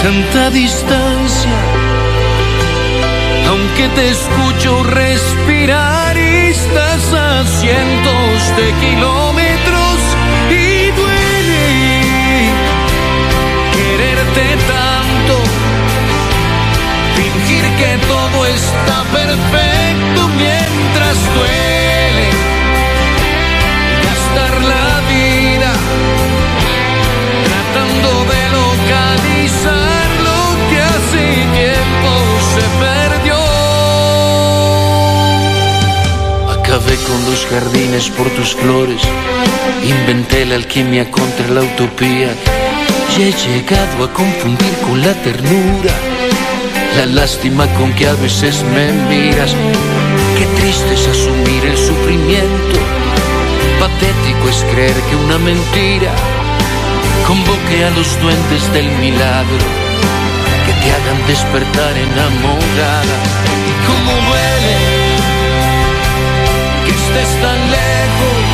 tanta 0.02 0.50
distancia, 0.50 1.56
aunque 3.50 3.84
te 3.96 4.04
escucho 4.16 4.70
respirar 4.82 6.16
y 6.16 6.50
estás 6.56 7.04
a 7.12 7.44
cientos 7.60 8.36
de 8.58 8.66
kilómetros 8.84 9.35
que 17.78 17.98
todo 18.06 18.46
está 18.46 19.02
perfecto 19.12 20.28
mientras 20.36 21.16
duele. 21.34 22.26
Gastar 24.06 24.54
la 24.74 24.90
vida 25.14 25.72
tratando 27.48 28.10
de 28.32 28.40
localizar 28.60 30.06
lo 30.28 30.40
que 30.68 30.78
hace 30.92 31.24
tiempo 31.60 32.10
se 32.52 32.64
perdió. 32.84 33.38
Acabé 36.58 36.96
con 37.08 37.18
los 37.30 37.40
jardines 37.46 38.10
por 38.10 38.28
tus 38.30 38.54
flores, 38.54 39.02
inventé 39.84 40.44
la 40.46 40.56
alquimia 40.56 41.10
contra 41.10 41.48
la 41.48 41.62
utopía. 41.62 42.30
Y 43.16 43.22
he 43.22 43.32
llegado 43.32 44.04
a 44.04 44.12
confundir 44.12 44.74
con 44.84 45.00
la 45.00 45.14
ternura 45.14 46.15
la 46.96 47.06
lástima 47.06 47.66
con 47.74 47.92
que 47.92 48.06
a 48.06 48.14
veces 48.14 48.64
me 48.74 48.90
miras. 49.08 49.54
Qué 50.38 50.46
triste 50.58 50.94
es 50.94 51.06
asumir 51.06 51.64
el 51.66 51.76
sufrimiento, 51.76 52.78
patético 53.78 54.48
es 54.48 54.64
creer 54.72 54.96
que 55.08 55.16
una 55.16 55.38
mentira 55.38 56.12
convoque 57.26 57.84
a 57.84 57.90
los 57.90 58.18
duendes 58.20 58.72
del 58.72 58.88
milagro 59.04 59.66
que 60.64 60.72
te 60.72 60.88
hagan 60.96 61.26
despertar 61.26 61.92
enamorada. 61.98 63.16
Como 63.86 64.12
duele 64.28 64.76
que 66.84 66.92
estés 66.92 67.30
tan 67.42 67.60
lejos, 67.78 68.44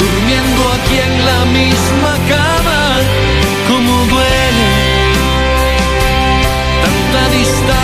durmiendo 0.00 0.62
aquí 0.76 0.96
en 1.08 1.14
la 1.26 1.40
misma 1.44 2.12
cama. 2.32 2.80
Como 3.68 4.04
duele 4.06 4.33
tanta 7.44 7.83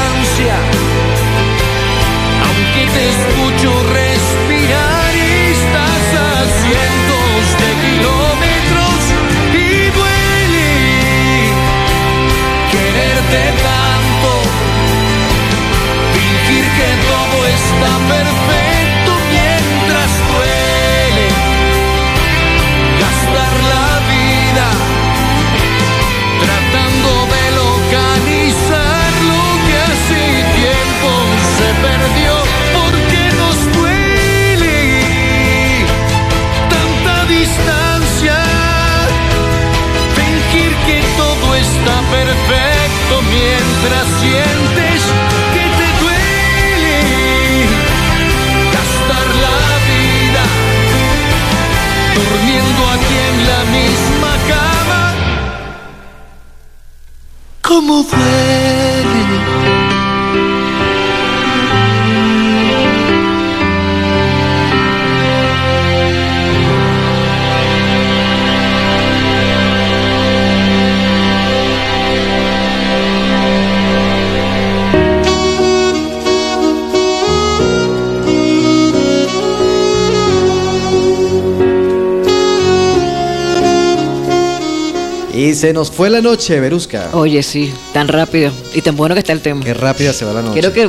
se 85.60 85.74
nos 85.74 85.90
fue 85.90 86.08
la 86.08 86.22
noche, 86.22 86.58
Verusca. 86.58 87.10
Oye, 87.12 87.42
sí, 87.42 87.70
tan 87.92 88.08
rápido 88.08 88.50
y 88.74 88.80
tan 88.80 88.96
bueno 88.96 89.14
que 89.14 89.18
está 89.18 89.34
el 89.34 89.42
tema. 89.42 89.62
Qué 89.62 89.74
rápida 89.74 90.14
se 90.14 90.24
va 90.24 90.32
la 90.32 90.40
noche. 90.40 90.58
Creo 90.58 90.72
que 90.72 90.88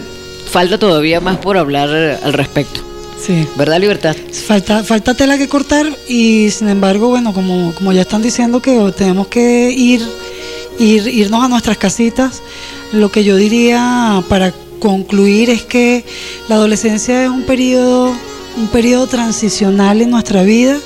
falta 0.50 0.78
todavía 0.78 1.20
más 1.20 1.38
por 1.38 1.58
hablar 1.58 1.90
al 2.24 2.32
respecto. 2.32 2.80
Sí. 3.20 3.46
¿Verdad, 3.58 3.82
Libertad? 3.82 4.16
Falta, 4.48 4.82
falta 4.86 5.14
tela 5.14 5.38
que 5.38 5.50
cortar 5.50 5.86
y 6.08 6.50
sin 6.52 6.70
embargo, 6.70 7.10
bueno, 7.10 7.34
como, 7.34 7.74
como 7.76 7.92
ya 7.92 8.02
están 8.02 8.22
diciendo 8.22 8.62
que 8.62 8.94
tenemos 8.96 9.28
que 9.28 9.72
ir, 9.72 10.02
ir, 10.80 11.06
irnos 11.06 11.44
a 11.44 11.50
nuestras 11.50 11.78
casitas, 11.78 12.42
lo 12.94 13.12
que 13.12 13.26
yo 13.26 13.36
diría 13.36 14.24
para 14.30 14.54
concluir 14.80 15.50
es 15.50 15.64
que 15.64 16.06
la 16.48 16.56
adolescencia 16.56 17.26
es 17.26 17.30
un 17.30 17.44
periodo, 17.44 18.14
un 18.56 18.68
periodo 18.70 19.06
transicional 19.08 20.02
en 20.02 20.12
nuestra 20.12 20.44
vida, 20.44 20.78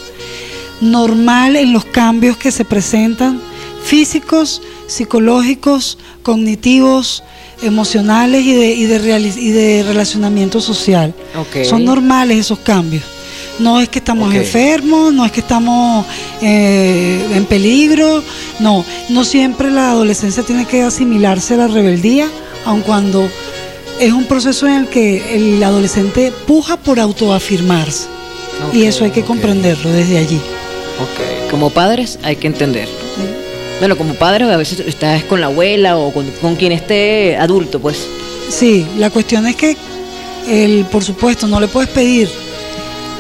normal 0.82 1.56
en 1.56 1.72
los 1.72 1.86
cambios 1.86 2.36
que 2.36 2.52
se 2.52 2.66
presentan, 2.66 3.40
físicos, 3.86 4.62
psicológicos, 4.88 5.98
cognitivos, 6.24 7.24
emocionales 7.62 8.44
y 8.44 8.54
de, 8.54 8.74
y 8.74 8.86
de, 8.86 9.20
y 9.20 9.50
de 9.52 9.84
relacionamiento 9.84 10.60
social. 10.60 11.14
Son 11.64 11.86
normales 11.86 12.40
esos 12.40 12.60
cambios. 12.60 13.04
No 13.60 13.80
es 13.80 13.88
que 13.88 14.00
estamos 14.00 14.34
enfermos, 14.34 15.14
no 15.14 15.26
es 15.26 15.32
que 15.32 15.40
estamos 15.40 16.06
eh, 16.42 17.26
en 17.34 17.46
peligro, 17.46 18.22
no. 18.60 18.84
No 19.10 19.24
siempre 19.24 19.72
la 19.72 19.92
adolescencia 19.92 20.44
tiene 20.44 20.66
que 20.66 20.82
asimilarse 20.82 21.54
a 21.54 21.58
la 21.58 21.68
rebeldía, 21.68 22.28
aun 22.66 22.82
cuando 22.82 23.30
es 24.00 24.12
un 24.12 24.26
proceso 24.26 24.68
en 24.68 24.74
el 24.74 24.88
que 24.88 25.36
el 25.36 25.64
adolescente 25.64 26.34
puja 26.48 26.76
por 26.76 27.00
autoafirmarse. 27.00 28.08
y 28.74 28.84
eso 28.84 29.06
hay 29.06 29.12
que 29.12 29.24
comprenderlo 29.24 29.90
desde 29.92 30.18
allí. 30.18 30.40
Ok. 31.00 31.52
Como 31.52 31.70
padres 31.70 32.20
hay 32.24 32.36
que 32.36 32.48
entender. 32.48 32.90
Bueno, 33.80 33.98
como 33.98 34.14
padres 34.14 34.50
a 34.50 34.58
veces 34.58 34.80
estás 34.82 35.24
con 35.24 35.42
la 35.42 35.48
abuela 35.48 35.98
o 35.98 36.14
con, 36.14 36.30
con 36.42 36.56
quien 36.56 36.72
esté 36.72 37.36
adulto, 37.38 37.80
pues. 37.80 38.08
Sí, 38.50 38.86
la 38.98 39.10
cuestión 39.10 39.48
es 39.48 39.56
que, 39.56 39.76
el, 40.48 40.86
por 40.86 41.04
supuesto, 41.04 41.48
no 41.48 41.60
le 41.60 41.68
puedes 41.68 41.90
pedir 41.90 42.30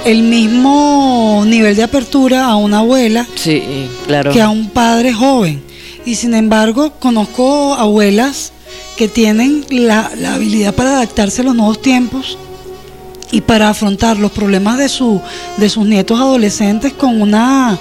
el 0.05 0.21
mismo 0.21 1.43
nivel 1.45 1.75
de 1.75 1.83
apertura 1.83 2.45
a 2.45 2.55
una 2.57 2.79
abuela 2.79 3.25
Sí, 3.35 3.87
claro. 4.05 4.31
que 4.31 4.41
a 4.41 4.49
un 4.49 4.69
padre 4.69 5.13
joven. 5.13 5.63
Y 6.05 6.15
sin 6.15 6.35
embargo, 6.35 6.93
conozco 6.99 7.73
abuelas 7.73 8.51
que 8.95 9.07
tienen 9.07 9.65
la, 9.69 10.11
la 10.17 10.35
habilidad 10.35 10.73
para 10.75 10.91
adaptarse 10.91 11.41
a 11.41 11.45
los 11.45 11.55
nuevos 11.55 11.81
tiempos 11.81 12.37
y 13.31 13.41
para 13.41 13.69
afrontar 13.69 14.17
los 14.17 14.31
problemas 14.31 14.77
de, 14.77 14.87
su, 14.87 15.19
de 15.57 15.67
sus 15.69 15.85
nietos 15.85 16.19
adolescentes 16.19 16.93
con 16.93 17.21
una, 17.21 17.77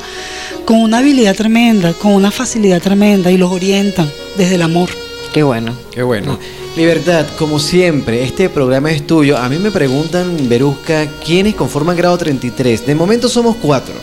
con 0.64 0.80
una 0.80 0.98
habilidad 0.98 1.34
tremenda, 1.34 1.92
con 1.92 2.12
una 2.12 2.30
facilidad 2.30 2.80
tremenda 2.80 3.30
y 3.30 3.36
los 3.36 3.50
orientan 3.50 4.10
desde 4.36 4.56
el 4.56 4.62
amor. 4.62 4.88
Qué 5.32 5.42
bueno. 5.42 5.76
Qué 5.90 6.02
bueno. 6.02 6.38
Libertad, 6.76 7.26
como 7.38 7.58
siempre, 7.58 8.24
este 8.24 8.48
programa 8.48 8.90
es 8.90 9.06
tuyo. 9.06 9.36
A 9.36 9.48
mí 9.48 9.58
me 9.58 9.70
preguntan, 9.70 10.48
Verusca, 10.48 11.06
¿quiénes 11.24 11.54
conforman 11.54 11.96
grado 11.96 12.18
33? 12.18 12.86
De 12.86 12.94
momento 12.94 13.28
somos 13.28 13.56
cuatro. 13.56 13.94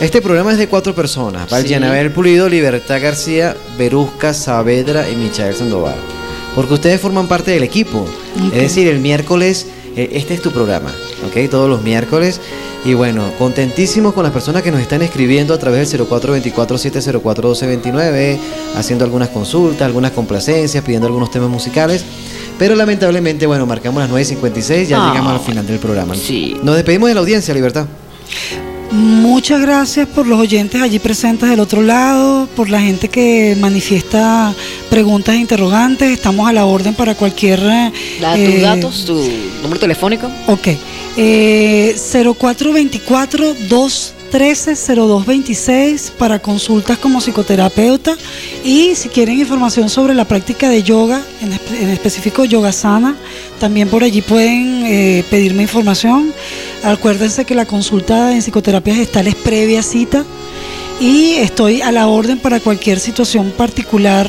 Este 0.00 0.22
programa 0.22 0.52
es 0.52 0.58
de 0.58 0.68
cuatro 0.68 0.94
personas. 0.94 1.50
Valjanabel 1.50 2.10
Pulido, 2.10 2.48
Libertad 2.48 3.00
García, 3.00 3.56
Verusca 3.78 4.32
Saavedra 4.32 5.08
y 5.08 5.16
Michael 5.16 5.54
Sandoval. 5.54 5.96
Porque 6.54 6.74
ustedes 6.74 7.00
forman 7.00 7.26
parte 7.26 7.50
del 7.50 7.62
equipo. 7.62 8.06
Es 8.52 8.62
decir, 8.62 8.88
el 8.88 9.00
miércoles, 9.00 9.66
este 9.96 10.34
es 10.34 10.42
tu 10.42 10.50
programa, 10.50 10.92
¿ok? 11.26 11.48
Todos 11.50 11.68
los 11.68 11.82
miércoles. 11.82 12.40
Y 12.84 12.94
bueno, 12.94 13.32
contentísimos 13.38 14.12
con 14.12 14.24
las 14.24 14.32
personas 14.32 14.62
que 14.62 14.70
nos 14.70 14.80
están 14.80 15.00
escribiendo 15.02 15.54
a 15.54 15.58
través 15.58 15.90
del 15.92 16.02
0424-704-1229, 16.02 18.38
haciendo 18.76 19.04
algunas 19.04 19.28
consultas, 19.30 19.82
algunas 19.86 20.10
complacencias, 20.12 20.84
pidiendo 20.84 21.06
algunos 21.06 21.30
temas 21.30 21.48
musicales. 21.48 22.04
Pero 22.58 22.74
lamentablemente, 22.76 23.46
bueno, 23.46 23.66
marcamos 23.66 24.02
las 24.02 24.10
9.56, 24.10 24.86
ya 24.86 25.04
Ah, 25.04 25.08
llegamos 25.12 25.32
al 25.32 25.40
final 25.40 25.66
del 25.66 25.78
programa. 25.78 26.14
sí. 26.14 26.56
Nos 26.62 26.76
despedimos 26.76 27.08
de 27.08 27.14
la 27.14 27.20
audiencia, 27.20 27.54
Libertad. 27.54 27.86
Muchas 28.90 29.60
gracias 29.60 30.06
por 30.06 30.26
los 30.26 30.38
oyentes 30.38 30.80
allí 30.80 30.98
presentes 30.98 31.48
del 31.50 31.60
otro 31.60 31.82
lado, 31.82 32.48
por 32.54 32.70
la 32.70 32.80
gente 32.80 33.08
que 33.08 33.56
manifiesta 33.58 34.54
preguntas 34.90 35.34
e 35.34 35.38
interrogantes. 35.38 36.10
Estamos 36.10 36.48
a 36.48 36.52
la 36.52 36.64
orden 36.64 36.94
para 36.94 37.14
cualquier... 37.14 37.60
Da 37.60 38.34
tus 38.34 38.40
eh, 38.40 38.60
datos, 38.60 39.04
tu 39.04 39.14
número 39.62 39.80
telefónico. 39.80 40.30
Ok. 40.46 40.68
Eh, 41.16 41.94
0424-213-0226 44.34 46.10
para 46.18 46.38
consultas 46.40 46.98
como 46.98 47.20
psicoterapeuta. 47.20 48.16
Y 48.64 48.94
si 48.94 49.08
quieren 49.08 49.38
información 49.38 49.88
sobre 49.88 50.14
la 50.14 50.24
práctica 50.26 50.68
de 50.68 50.82
yoga, 50.82 51.20
en, 51.40 51.52
espe- 51.52 51.80
en 51.80 51.90
específico 51.90 52.44
yoga 52.44 52.72
sana, 52.72 53.16
también 53.60 53.88
por 53.88 54.02
allí 54.04 54.22
pueden 54.22 54.84
eh, 54.86 55.24
pedirme 55.30 55.62
información. 55.62 56.32
Acuérdense 56.82 57.44
que 57.44 57.54
la 57.54 57.66
consulta 57.66 58.32
en 58.32 58.40
psicoterapia 58.42 58.94
gestal 58.94 59.26
es 59.26 59.34
previa 59.36 59.82
cita 59.82 60.24
y 61.00 61.34
estoy 61.34 61.80
a 61.82 61.90
la 61.92 62.06
orden 62.06 62.38
para 62.38 62.60
cualquier 62.60 63.00
situación 63.00 63.50
particular 63.56 64.28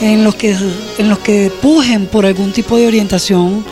en 0.00 0.24
los 0.24 0.34
que 0.36 0.54
en 0.98 1.08
los 1.08 1.18
que 1.18 1.50
pujen 1.60 2.06
por 2.06 2.24
algún 2.24 2.52
tipo 2.52 2.76
de 2.76 2.86
orientación 2.86 3.64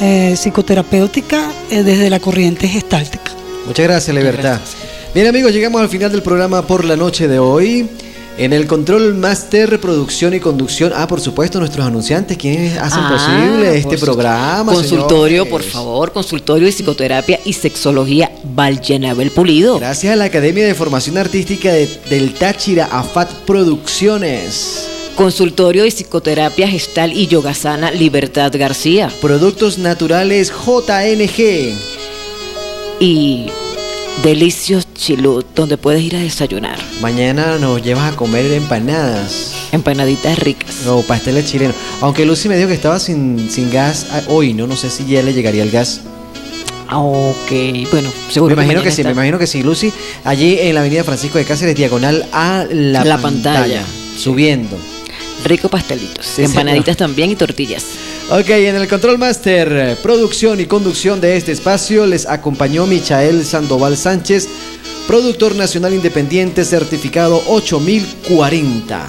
eh, 0.00 0.34
psicoterapéutica 0.36 1.50
eh, 1.70 1.82
desde 1.82 2.10
la 2.10 2.20
corriente 2.20 2.68
gestáltica. 2.68 3.32
Muchas 3.66 3.86
gracias, 3.86 4.14
Libertad. 4.14 4.60
Bien, 5.14 5.26
amigos, 5.26 5.52
llegamos 5.52 5.80
al 5.80 5.88
final 5.88 6.12
del 6.12 6.22
programa 6.22 6.62
por 6.66 6.84
la 6.84 6.96
noche 6.96 7.26
de 7.26 7.38
hoy. 7.38 7.88
En 8.38 8.52
el 8.54 8.66
control 8.66 9.14
master, 9.16 9.78
producción 9.80 10.32
y 10.32 10.40
conducción. 10.40 10.92
Ah, 10.94 11.06
por 11.06 11.20
supuesto, 11.20 11.58
nuestros 11.58 11.84
anunciantes, 11.84 12.38
quienes 12.38 12.78
hacen 12.78 13.00
Ah, 13.02 13.10
posible 13.12 13.76
este 13.76 13.98
programa. 13.98 14.72
Consultorio, 14.72 15.42
señores. 15.44 15.50
por 15.50 15.62
favor, 15.62 16.12
consultorio 16.12 16.66
de 16.66 16.72
psicoterapia 16.72 17.40
y 17.44 17.52
sexología 17.52 18.30
Vallenabel 18.44 19.30
Pulido. 19.32 19.78
Gracias 19.78 20.12
a 20.12 20.16
la 20.16 20.24
Academia 20.26 20.64
de 20.64 20.74
Formación 20.74 21.18
Artística 21.18 21.70
de- 21.72 21.88
del 22.08 22.32
Táchira, 22.32 22.88
AFAT 22.90 23.30
Producciones. 23.44 24.86
Consultorio 25.16 25.82
de 25.82 25.90
psicoterapia 25.90 26.66
gestal 26.68 27.12
y 27.12 27.26
yogasana 27.26 27.90
Libertad 27.90 28.52
García. 28.56 29.10
Productos 29.20 29.76
naturales 29.76 30.50
JNG. 30.64 31.74
Y 33.00 33.46
Delicios 34.22 34.86
Chilut, 34.92 35.46
donde 35.54 35.78
puedes 35.78 36.02
ir 36.02 36.14
a 36.14 36.20
desayunar. 36.20 36.78
Mañana 37.00 37.56
nos 37.58 37.82
llevas 37.82 38.12
a 38.12 38.16
comer 38.16 38.52
empanadas. 38.52 39.54
Empanaditas 39.72 40.38
ricas. 40.38 40.86
O 40.86 41.00
pasteles 41.02 41.46
chilenos. 41.46 41.74
Aunque 42.02 42.26
Lucy 42.26 42.50
me 42.50 42.56
dijo 42.56 42.68
que 42.68 42.74
estaba 42.74 42.98
sin, 42.98 43.50
sin 43.50 43.70
gas 43.70 44.08
ah, 44.10 44.20
hoy, 44.28 44.52
¿no? 44.52 44.66
No 44.66 44.76
sé 44.76 44.90
si 44.90 45.06
ya 45.06 45.22
le 45.22 45.32
llegaría 45.32 45.62
el 45.62 45.70
gas. 45.70 46.02
Ah, 46.86 46.98
Ok, 46.98 47.50
bueno, 47.90 48.12
seguro 48.28 48.54
me 48.56 48.64
imagino 48.64 48.82
que, 48.82 48.90
sí, 48.90 49.02
me 49.04 49.12
imagino 49.12 49.38
que 49.38 49.46
sí, 49.46 49.62
Lucy. 49.62 49.90
Allí 50.24 50.58
en 50.60 50.74
la 50.74 50.80
avenida 50.80 51.02
Francisco 51.02 51.38
de 51.38 51.46
Cáceres, 51.46 51.74
diagonal 51.74 52.26
a 52.32 52.66
la, 52.70 53.04
La 53.04 53.16
pantalla, 53.16 53.60
pantalla. 53.60 53.84
Subiendo. 54.18 54.76
Rico 55.44 55.70
pastelitos. 55.70 56.26
Sí, 56.26 56.42
empanaditas 56.42 56.96
también 56.98 57.30
y 57.30 57.36
tortillas. 57.36 57.84
Ok, 58.32 58.48
en 58.50 58.76
el 58.76 58.86
Control 58.86 59.18
Master, 59.18 59.68
eh, 59.72 59.96
producción 60.00 60.60
y 60.60 60.66
conducción 60.66 61.20
de 61.20 61.36
este 61.36 61.50
espacio, 61.50 62.06
les 62.06 62.28
acompañó 62.28 62.86
Michael 62.86 63.44
Sandoval 63.44 63.96
Sánchez, 63.96 64.46
productor 65.08 65.56
nacional 65.56 65.94
independiente 65.94 66.64
certificado 66.64 67.42
8040. 67.48 69.08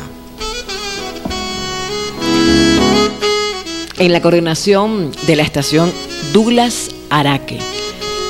En 4.00 4.12
la 4.12 4.22
coordinación 4.24 5.12
de 5.28 5.36
la 5.36 5.44
estación 5.44 5.92
Douglas 6.34 6.90
Araque. 7.12 7.60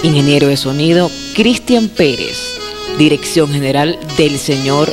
Ingeniero 0.04 0.50
de 0.50 0.58
sonido 0.58 1.10
Cristian 1.36 1.88
Pérez. 1.88 2.38
Dirección 2.98 3.50
general 3.50 3.98
del 4.18 4.38
señor 4.38 4.92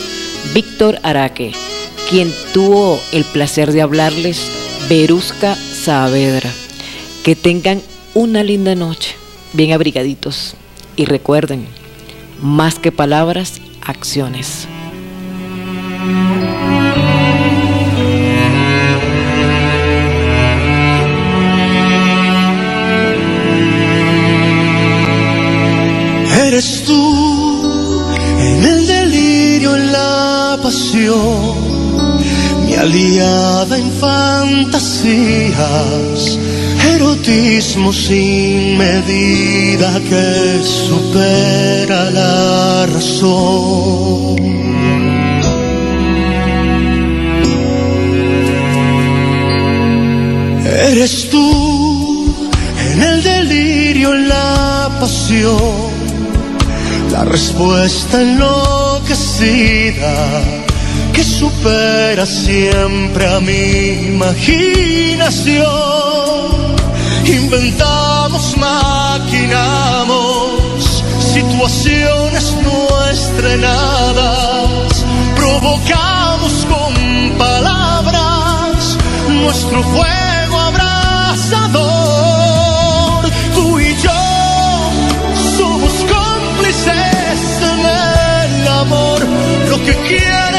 Víctor 0.55 1.01
Araque. 1.03 1.51
Quien 2.09 2.33
tuvo 2.53 3.01
el 3.11 3.25
placer 3.25 3.73
de 3.73 3.83
hablarles, 3.83 4.49
Berusca 4.89 5.59
Saavedra. 5.89 6.53
Que 7.25 7.35
tengan 7.35 7.81
una 8.13 8.43
linda 8.43 8.75
noche, 8.75 9.15
bien 9.55 9.73
abrigaditos. 9.73 10.55
Y 10.97 11.07
recuerden, 11.07 11.67
más 12.43 12.79
que 12.79 12.93
palabras, 12.93 13.63
acciones. 13.81 14.69
Eres 26.47 26.85
tú 26.85 28.05
en 28.41 28.63
el 28.63 28.87
delirio, 28.87 29.75
en 29.75 29.91
la 29.93 30.59
pasión, 30.63 31.48
aliada 32.79 33.77
en 33.77 33.91
fantasías, 33.93 36.39
erotismo 36.95 37.93
sin 37.93 38.79
medida 38.79 40.01
que 40.09 40.63
supera 40.63 42.11
la 42.11 42.87
razón. 42.87 44.39
Eres 50.91 51.29
tú 51.31 52.35
en 52.93 53.03
el 53.03 53.23
delirio, 53.23 54.15
en 54.15 54.29
la 54.29 54.89
pasión 55.01 55.89
la 57.11 57.25
respuesta 57.25 58.23
enloquecida 58.23 60.68
que 61.19 61.25
supera 61.25 62.25
siempre 62.25 63.27
a 63.27 63.41
mi 63.41 64.07
imaginación. 64.07 65.67
Inventamos, 67.27 68.57
maquinamos 68.57 69.83
situaciones 71.19 72.55
no 72.63 73.11
estrenadas, 73.11 75.05
provocamos 75.35 76.65
con 76.73 76.95
palabras 77.37 78.97
nuestro 79.29 79.83
fuego 79.83 80.57
abrasador. 80.71 81.83
Tú 83.57 83.81
y 83.81 83.97
yo 83.97 84.23
somos 85.59 85.93
cómplices 86.15 87.41
en 87.73 87.81
el 88.61 88.69
amor. 88.69 89.21
Lo 89.69 89.79
que 89.85 89.95
quieres 90.07 90.58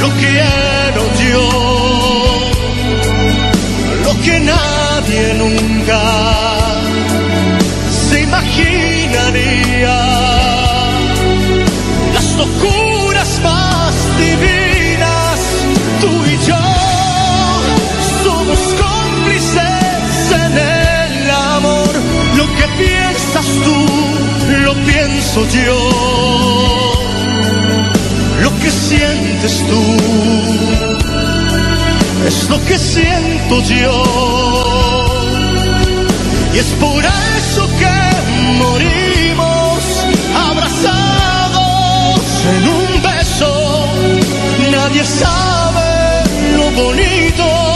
lo 0.00 0.08
quiero 0.22 1.02
yo. 1.24 1.44
Lo 4.04 4.12
que 4.24 4.40
nadie 4.40 5.34
nunca 5.34 6.00
se 8.08 8.22
imaginaría. 8.22 9.98
Las 12.14 12.28
locuras 12.36 13.40
más 13.42 13.94
divinas, 14.18 15.40
tú 16.00 16.10
y 16.32 16.36
yo 16.46 16.62
somos 18.24 18.60
cómplices 18.82 20.32
en 20.44 20.52
el 20.58 21.30
amor. 21.30 21.92
Lo 22.36 22.46
que 22.56 22.66
piensas 22.82 23.46
tú, 23.64 23.78
lo 24.66 24.74
pienso 24.84 25.46
yo. 25.48 26.05
Es 32.26 32.48
lo 32.48 32.64
que 32.64 32.78
siento 32.78 33.60
yo. 33.62 34.04
Y 36.54 36.58
es 36.58 36.72
por 36.80 37.04
eso 37.04 37.68
que 37.78 37.96
morimos 38.58 40.06
abrazados 40.50 42.20
en 42.56 42.68
un 42.68 43.02
beso. 43.02 43.52
Nadie 44.70 45.04
sabe 45.04 46.24
lo 46.56 46.70
bonito 46.82 47.75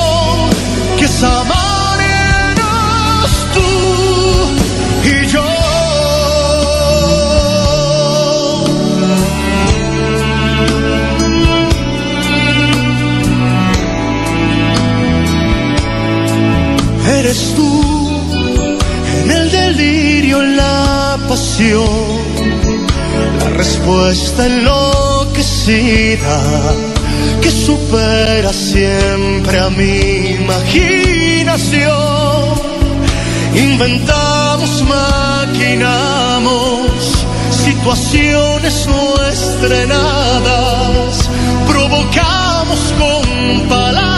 Eres 17.20 17.52
tú 17.54 18.08
en 19.24 19.30
el 19.30 19.50
delirio, 19.50 20.42
en 20.42 20.56
la 20.56 21.18
pasión, 21.28 21.84
la 23.40 23.50
respuesta 23.58 24.46
enloquecida 24.46 26.40
que 27.42 27.50
supera 27.50 28.54
siempre 28.54 29.58
a 29.58 29.68
mi 29.68 30.38
imaginación. 30.40 31.90
Inventamos, 33.54 34.82
maquinamos 34.88 36.80
situaciones 37.50 38.86
no 38.86 39.26
estrenadas, 39.26 41.28
provocamos 41.68 42.94
con 42.98 43.68
palabras 43.68 44.09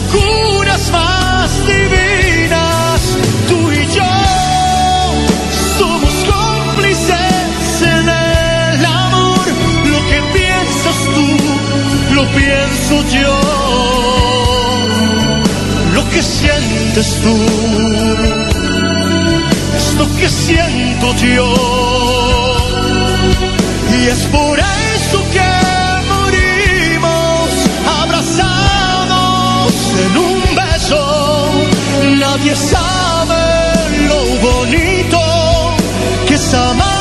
locuras 0.00 0.90
más 0.92 1.50
divinas, 1.66 3.00
tú 3.48 3.70
y 3.70 3.86
yo 3.86 4.12
somos 5.78 6.12
cómplices 6.24 7.82
en 7.82 8.08
el 8.08 8.84
amor. 8.84 9.46
Lo 9.84 9.98
que 10.10 10.22
piensas 10.32 10.98
tú, 11.14 12.14
lo 12.14 12.24
pienso 12.32 12.94
yo. 13.18 13.40
Lo 15.94 16.08
que 16.10 16.22
sientes 16.22 17.20
tú, 17.22 17.36
es 19.76 19.94
lo 19.94 20.16
que 20.16 20.28
siento 20.28 21.14
yo. 21.16 21.54
Y 23.92 24.06
es 24.08 24.20
por 24.26 24.58
eso 24.58 24.89
en 30.04 30.16
un 30.16 30.42
beso. 30.54 31.02
Nadie 32.18 32.54
sabe 32.56 33.44
lo 34.08 34.20
bonito 34.46 35.20
que 36.26 36.34
es 36.34 36.54
amar. 36.54 36.99